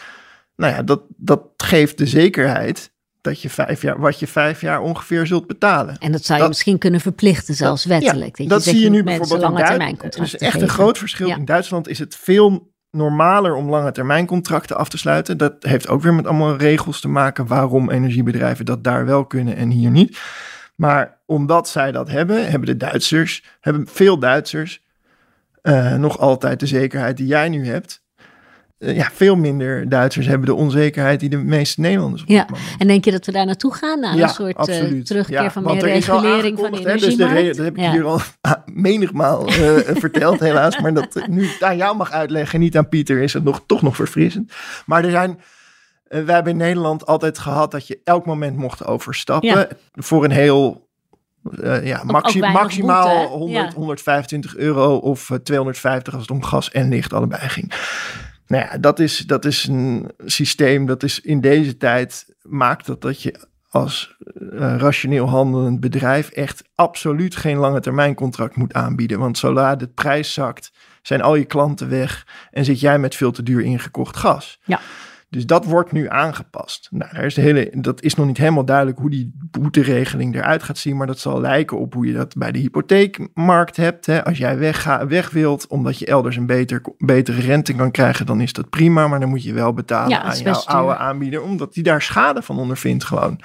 Nou 0.57 0.73
ja, 0.73 0.83
dat, 0.83 1.03
dat 1.17 1.43
geeft 1.57 1.99
de 1.99 2.07
zekerheid 2.07 2.93
dat 3.21 3.43
je 3.43 3.51
vijf 3.51 3.83
jaar, 3.83 4.01
wat 4.01 4.19
je 4.19 4.27
vijf 4.27 4.61
jaar 4.61 4.81
ongeveer 4.81 5.27
zult 5.27 5.47
betalen. 5.47 5.99
En 5.99 6.13
dat 6.13 6.25
zou 6.25 6.35
je 6.35 6.45
Dat- 6.45 6.49
misschien 6.49 6.79
kunnen 6.79 7.01
verplichten, 7.01 7.55
zelfs 7.55 7.85
wettelijk. 7.85 8.39
Ja, 8.39 8.49
dat 8.49 8.63
zie 8.63 8.81
je 8.81 8.91
nu 8.91 9.03
bijvoorbeeld 9.03 9.41
lange 9.41 9.65
termijn 9.65 9.97
Dat 10.01 10.19
is 10.19 10.37
echt 10.37 10.61
een 10.63 10.69
groot 10.69 10.99
verschil. 10.99 11.27
Ja. 11.29 11.37
In 11.37 11.45
Duitsland 11.45 11.89
is 11.89 11.99
het 11.99 12.17
veel 12.17 12.73
normaler 12.91 13.55
om 13.55 13.69
lange 13.71 13.93
termijn 13.93 14.27
contracten 14.27 14.77
af 14.77 14.89
te 14.89 14.99
sluiten. 14.99 15.39
Dat 15.39 15.55
heeft 15.59 15.89
ook 15.89 16.03
weer 16.03 16.15
met 16.15 16.27
allemaal 16.27 16.57
regels 16.57 17.01
te 17.01 17.09
maken 17.09 17.47
waarom 17.47 17.91
energiebedrijven 17.91 18.65
dat 18.65 18.85
daar 18.85 19.07
wel 19.07 19.27
kunnen 19.27 19.57
en 19.57 19.71
hier 19.71 19.91
niet. 19.91 20.19
Maar 20.75 21.21
omdat 21.27 21.69
zij 21.69 21.93
dat 21.93 22.09
hebben, 22.09 22.51
hebben 22.51 22.69
de 22.69 22.77
Duitsers, 22.77 23.45
hebben 23.61 23.87
veel 23.87 24.19
Duitsers 24.19 24.83
eh, 25.63 25.95
nog 25.95 26.19
altijd 26.19 26.61
de 26.61 26.67
zekerheid 26.67 27.17
die 27.17 27.27
jij 27.27 27.49
nu 27.49 27.67
hebt. 27.67 28.03
Eh, 28.81 28.97
ja, 28.97 29.11
veel 29.13 29.37
minder 29.37 29.89
Duitsers 29.89 30.27
hebben 30.27 30.47
de 30.47 30.55
onzekerheid 30.55 31.21
die 31.21 31.29
de 31.29 31.37
meeste 31.37 31.81
Nederlanders 31.81 32.23
op 32.23 32.29
Ja, 32.29 32.47
en 32.79 32.87
denk 32.87 33.05
je 33.05 33.11
dat 33.11 33.27
we 33.27 33.33
daar 33.33 33.47
naartoe 33.47 33.75
gaan? 33.75 34.01
Naar 34.01 34.17
Ja, 34.17 34.23
een 34.23 34.29
soort 34.29 34.69
eh, 34.69 35.01
terugkeer 35.03 35.43
Ja, 35.43 35.51
van 35.51 35.63
want 35.63 35.75
meer 35.83 35.89
er 35.89 35.95
regulering 35.95 36.59
van 36.59 36.71
de 36.71 36.83
hè, 36.83 36.97
dus 36.97 37.17
de 37.17 37.53
dat 37.57 37.57
heb 37.65 37.77
ik 37.77 37.83
Ja. 37.83 37.91
hier 37.91 38.05
al 38.05 38.21
menigmaal 38.73 39.47
eh, 39.47 39.55
verteld 40.05 40.41
helaas. 40.41 40.81
Maar 40.81 40.95
dat 40.95 41.27
nu 41.29 41.49
aan 41.61 41.77
jou 41.77 41.97
mag 41.97 42.11
uitleggen, 42.11 42.61
niet 42.61 42.77
aan 42.77 42.89
Pieter, 42.89 43.23
is 43.23 43.33
het 43.33 43.45
nog, 43.45 43.63
toch 43.67 43.83
nog 43.83 43.97
verfrissend. 43.97 44.53
Maar 44.87 45.05
er 45.05 45.11
zijn... 45.11 45.41
wij 46.09 46.35
hebben 46.35 46.53
in 46.53 46.59
Nederland 46.59 47.07
altijd 47.07 47.39
gehad 47.39 47.71
dat 47.71 47.87
je 47.87 48.01
elk 48.05 48.27
moment 48.27 48.57
mocht 48.57 48.85
overstappen. 48.87 49.69
Voor 49.93 50.25
een 50.25 50.31
heel... 50.31 50.89
eh, 51.63 51.87
ja, 51.87 52.03
maxi- 52.05 52.39
maximaal 52.41 53.09
boete, 53.09 53.21
hè? 53.21 53.27
100, 53.39 53.71
Ja. 53.71 53.75
125 53.77 54.57
euro 54.57 54.97
of 54.97 55.31
eh, 55.31 55.37
250 55.37 56.13
als 56.13 56.23
het 56.23 56.31
om 56.31 56.43
gas 56.45 56.71
en 56.71 56.89
licht 56.89 57.13
allebei 57.13 57.49
ging. 57.49 57.73
Nou 58.47 58.65
ja, 58.65 58.79
dat 58.79 58.99
is, 58.99 59.19
dat 59.19 59.45
is 59.45 59.67
een 59.67 60.11
systeem 60.25 60.87
dat 60.87 61.03
is 61.03 61.21
in 61.21 61.41
deze 61.41 61.77
tijd 61.77 62.35
maakt 62.43 62.87
dat 62.87 63.01
dat 63.01 63.23
je 63.23 63.49
als 63.69 64.17
eh, 64.35 64.75
rationeel 64.79 65.29
handelend 65.29 65.81
bedrijf 65.81 66.29
echt 66.31 66.63
absoluut 66.75 67.37
geen 67.37 67.57
lange 67.57 67.81
termijn 67.81 68.15
contract 68.15 68.57
moet 68.57 68.73
aanbieden. 68.73 69.19
Want 69.19 69.39
zodra 69.39 69.77
de 69.77 69.89
prijs 69.89 70.33
zakt, 70.33 70.73
zijn 71.03 71.23
al 71.23 71.35
je 71.35 71.45
klanten 71.45 71.89
weg 71.89 72.27
en 72.51 72.65
zit 72.65 72.81
jij 72.81 72.99
met 72.99 73.15
veel 73.15 73.31
te 73.33 73.43
duur 73.43 73.61
ingekocht 73.61 74.17
gas. 74.17 74.59
Ja. 74.65 74.81
Dus 75.31 75.47
dat 75.47 75.65
wordt 75.65 75.93
nu 75.93 76.09
aangepast. 76.09 76.89
Nou, 76.91 77.15
daar 77.15 77.25
is 77.25 77.35
de 77.35 77.41
hele, 77.41 77.73
dat 77.73 78.03
is 78.03 78.15
nog 78.15 78.27
niet 78.27 78.37
helemaal 78.37 78.65
duidelijk 78.65 78.99
hoe 78.99 79.11
die 79.11 79.33
boeteregeling 79.51 80.35
eruit 80.35 80.63
gaat 80.63 80.79
zien, 80.79 80.97
maar 80.97 81.07
dat 81.07 81.19
zal 81.19 81.41
lijken 81.41 81.79
op 81.79 81.95
hoe 81.95 82.07
je 82.07 82.13
dat 82.13 82.37
bij 82.37 82.53
de 82.53 82.59
hypotheekmarkt 82.59 83.77
hebt. 83.77 84.07
Hè. 84.07 84.25
Als 84.25 84.39
jij 84.39 84.59
wegga, 84.59 85.07
weg 85.07 85.31
wilt 85.31 85.67
omdat 85.67 85.99
je 85.99 86.07
elders 86.07 86.37
een 86.37 86.47
beter, 86.47 86.83
betere 86.97 87.41
rente 87.41 87.75
kan 87.75 87.91
krijgen, 87.91 88.27
dan 88.27 88.41
is 88.41 88.53
dat 88.53 88.71
prima, 88.71 89.09
maar 89.09 89.21
dan 89.21 89.29
moet 89.29 89.43
je 89.43 89.53
wel 89.53 89.73
betalen 89.73 90.09
Ja, 90.09 90.23
aan 90.23 90.39
jouw 90.39 90.63
oude 90.65 90.97
aanbieder, 90.97 91.43
omdat 91.43 91.75
die 91.75 91.83
daar 91.83 92.03
schade 92.03 92.43
van 92.43 92.59
ondervindt 92.59 93.05
gewoon. 93.05 93.41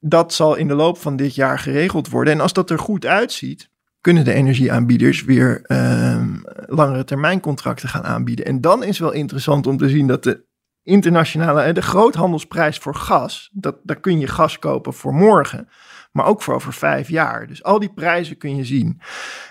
Dat 0.00 0.32
zal 0.32 0.54
in 0.54 0.68
de 0.68 0.74
loop 0.74 0.98
van 0.98 1.16
dit 1.16 1.34
jaar 1.34 1.58
geregeld 1.58 2.08
worden. 2.08 2.32
En 2.32 2.40
als 2.40 2.52
dat 2.52 2.70
er 2.70 2.78
goed 2.78 3.06
uitziet, 3.06 3.70
kunnen 4.00 4.24
de 4.24 4.32
energieaanbieders 4.32 5.24
weer 5.24 5.62
ehm, 5.62 6.28
langere 6.66 7.04
termijn 7.04 7.40
contracten 7.40 7.88
gaan 7.88 8.04
aanbieden. 8.04 8.44
En 8.44 8.60
dan 8.60 8.84
is 8.84 8.98
wel 8.98 9.12
interessant 9.12 9.66
om 9.66 9.76
te 9.76 9.88
zien 9.88 10.06
dat 10.06 10.22
de 10.22 10.52
internationale, 10.84 11.72
de 11.72 11.82
groothandelsprijs 11.82 12.78
voor 12.78 12.94
gas, 12.94 13.50
dat, 13.52 13.76
daar 13.82 14.00
kun 14.00 14.18
je 14.18 14.26
gas 14.26 14.58
kopen 14.58 14.92
voor 14.92 15.14
morgen. 15.14 15.68
maar 16.12 16.26
ook 16.26 16.42
voor 16.42 16.54
over 16.54 16.72
vijf 16.72 17.08
jaar. 17.08 17.46
Dus 17.46 17.62
al 17.62 17.78
die 17.78 17.92
prijzen 17.92 18.38
kun 18.38 18.56
je 18.56 18.64
zien. 18.64 19.00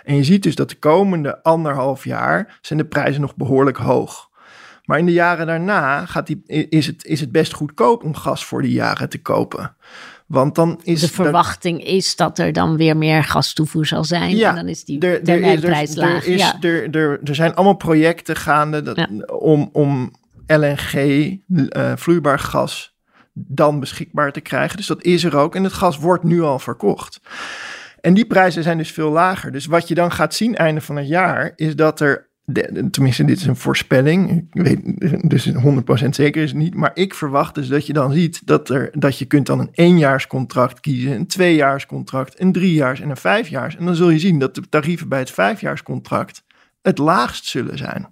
En 0.03 0.15
je 0.15 0.23
ziet 0.23 0.43
dus 0.43 0.55
dat 0.55 0.69
de 0.69 0.79
komende 0.79 1.43
anderhalf 1.43 2.03
jaar 2.03 2.59
zijn 2.61 2.79
de 2.79 2.85
prijzen 2.85 3.21
nog 3.21 3.35
behoorlijk 3.35 3.77
hoog. 3.77 4.31
Maar 4.85 4.99
in 4.99 5.05
de 5.05 5.11
jaren 5.11 5.47
daarna 5.47 6.05
gaat 6.05 6.27
die, 6.27 6.43
is, 6.69 6.87
het, 6.87 7.05
is 7.05 7.19
het 7.19 7.31
best 7.31 7.53
goedkoop 7.53 8.03
om 8.03 8.15
gas 8.15 8.45
voor 8.45 8.61
die 8.61 8.71
jaren 8.71 9.09
te 9.09 9.21
kopen. 9.21 9.75
Want 10.25 10.55
dan 10.55 10.79
is 10.83 11.01
de 11.01 11.07
verwachting 11.07 11.85
is 11.85 12.15
dat 12.15 12.39
er 12.39 12.53
dan 12.53 12.77
weer 12.77 12.97
meer 12.97 13.23
gastoevoer 13.23 13.85
zal 13.85 14.03
zijn. 14.03 14.35
Ja, 14.35 14.49
en 14.49 14.55
dan 14.55 14.67
is 14.67 14.85
die 14.85 14.97
termijnprijs 15.21 15.95
laag. 15.95 16.25
Er, 16.25 16.33
is, 16.33 16.39
ja. 16.39 16.57
er, 16.61 16.95
er, 16.95 17.19
er 17.23 17.35
zijn 17.35 17.55
allemaal 17.55 17.75
projecten 17.75 18.35
gaande 18.35 18.81
dat, 18.81 18.95
ja. 18.95 19.07
om, 19.25 19.69
om 19.71 20.11
LNG, 20.57 20.93
uh, 21.47 21.91
vloeibaar 21.95 22.39
gas, 22.39 22.95
dan 23.33 23.79
beschikbaar 23.79 24.31
te 24.31 24.41
krijgen. 24.41 24.77
Dus 24.77 24.87
dat 24.87 25.03
is 25.03 25.23
er 25.23 25.35
ook. 25.35 25.55
En 25.55 25.63
het 25.63 25.73
gas 25.73 25.97
wordt 25.97 26.23
nu 26.23 26.41
al 26.41 26.59
verkocht. 26.59 27.21
En 28.01 28.13
die 28.13 28.25
prijzen 28.25 28.63
zijn 28.63 28.77
dus 28.77 28.91
veel 28.91 29.11
lager. 29.11 29.51
Dus 29.51 29.65
wat 29.65 29.87
je 29.87 29.95
dan 29.95 30.11
gaat 30.11 30.33
zien 30.33 30.55
einde 30.55 30.81
van 30.81 30.95
het 30.95 31.07
jaar, 31.07 31.53
is 31.55 31.75
dat 31.75 31.99
er 31.99 32.31
tenminste, 32.91 33.23
dit 33.23 33.37
is 33.37 33.45
een 33.45 33.55
voorspelling. 33.55 34.47
Ik 34.51 34.61
weet 34.61 35.29
dus 35.29 35.51
100% 35.51 36.09
zeker 36.09 36.43
is 36.43 36.49
het 36.49 36.59
niet. 36.59 36.75
Maar 36.75 36.91
ik 36.93 37.13
verwacht 37.13 37.55
dus 37.55 37.67
dat 37.67 37.87
je 37.87 37.93
dan 37.93 38.11
ziet 38.11 38.47
dat, 38.47 38.69
er, 38.69 38.89
dat 38.93 39.17
je 39.17 39.25
kunt 39.25 39.45
dan 39.45 39.59
een 39.59 39.69
éénjaarscontract 39.71 40.79
kiezen, 40.79 41.11
een 41.11 41.27
tweejaarscontract, 41.27 42.39
een 42.39 42.51
driejaars 42.51 42.99
en 42.99 43.09
een 43.09 43.17
vijfjaars. 43.17 43.75
En 43.75 43.85
dan 43.85 43.95
zul 43.95 44.09
je 44.09 44.19
zien 44.19 44.39
dat 44.39 44.55
de 44.55 44.69
tarieven 44.69 45.09
bij 45.09 45.19
het 45.19 45.31
vijfjaarscontract 45.31 46.43
het 46.81 46.97
laagst 46.97 47.45
zullen 47.45 47.77
zijn. 47.77 48.07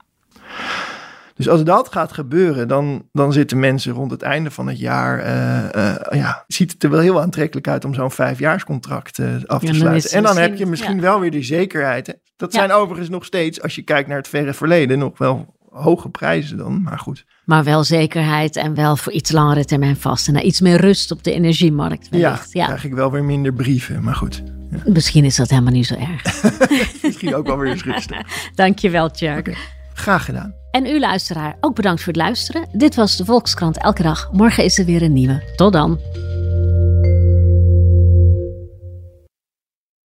Dus 1.34 1.50
als 1.50 1.64
dat 1.64 1.92
gaat 1.92 2.12
gebeuren, 2.12 2.68
dan, 2.68 3.08
dan 3.12 3.34
zitten 3.34 3.60
mensen 3.60 3.94
rond 3.94 4.12
het 4.12 4.22
einde 4.22 4.52
van 4.52 4.68
het 4.68 4.80
jaar. 4.80 5.26
Uh, 5.26 5.84
uh, 5.84 5.96
ja, 6.22 6.44
ziet 6.48 6.72
het 6.72 6.84
er 6.84 6.90
wel 6.90 7.00
heel 7.00 7.22
aantrekkelijk 7.22 7.68
uit 7.68 7.86
om 7.86 7.94
zo'n 7.94 8.12
vijfjaarscontract 8.12 9.18
uh, 9.18 9.28
af 9.46 9.60
te 9.60 9.66
ja, 9.66 9.74
sluiten. 9.74 10.12
En 10.12 10.24
dan 10.24 10.38
heb 10.38 10.58
je 10.58 10.66
misschien 10.66 10.96
ja. 10.96 11.02
wel 11.02 11.20
weer 11.20 11.32
die 11.32 11.44
zekerheid. 11.44 12.20
Dat 12.36 12.54
zijn 12.54 12.72
overigens 12.72 13.10
nog 13.10 13.26
steeds, 13.26 13.62
als 13.62 13.76
je 13.76 13.82
kijkt 13.82 14.08
naar 14.08 14.18
het 14.18 14.28
verre 14.28 14.54
verleden, 14.54 15.00
nog 15.00 15.18
wel 15.18 15.60
hoge 15.72 16.10
prijzen 16.10 16.58
dan, 16.58 16.82
maar 16.82 17.00
goed. 17.00 17.26
Maar 17.46 17.64
wel 17.64 17.84
zekerheid 17.84 18.56
en 18.56 18.76
wel 18.76 18.96
voor 18.96 19.12
iets 19.12 19.32
langere 19.32 19.66
termijn 19.66 19.98
vast. 19.98 20.28
En 20.28 20.46
iets 20.46 20.62
meer 20.62 20.82
rust 20.82 21.12
op 21.12 21.24
de 21.24 21.32
energiemarkt. 21.32 22.10
Wellicht. 22.10 22.52
Ja, 22.52 22.62
ja, 22.62 22.66
krijg 22.66 22.86
ik 22.86 22.94
wel 22.94 23.12
weer 23.12 23.24
minder 23.24 23.54
brieven, 23.54 24.04
maar 24.04 24.16
goed. 24.16 24.44
Ja. 24.70 24.78
Misschien 24.86 25.26
is 25.26 25.36
dat 25.36 25.50
helemaal 25.50 25.72
niet 25.72 25.88
zo 25.88 25.96
erg. 25.96 26.44
Misschien 27.04 27.36
ook 27.36 27.48
wel 27.48 27.58
weer 27.58 27.72
eens 27.72 27.84
rustig. 27.84 28.22
Dankjewel, 28.56 29.12
Tjerk. 29.12 29.48
Okay. 29.48 29.60
Graag 29.94 30.26
gedaan. 30.26 30.61
En 30.72 30.86
u 30.86 31.00
luisteraar, 31.00 31.58
ook 31.60 31.76
bedankt 31.76 32.02
voor 32.02 32.14
het 32.14 32.22
luisteren. 32.22 32.66
Dit 32.72 32.96
was 32.96 33.18
de 33.18 33.26
Volkskrant 33.26 33.78
Elke 33.78 34.04
Dag. 34.04 34.30
Morgen 34.32 34.64
is 34.64 34.78
er 34.78 34.86
weer 34.86 35.02
een 35.02 35.14
nieuwe. 35.14 35.44
Tot 35.56 35.74
dan. 35.74 36.00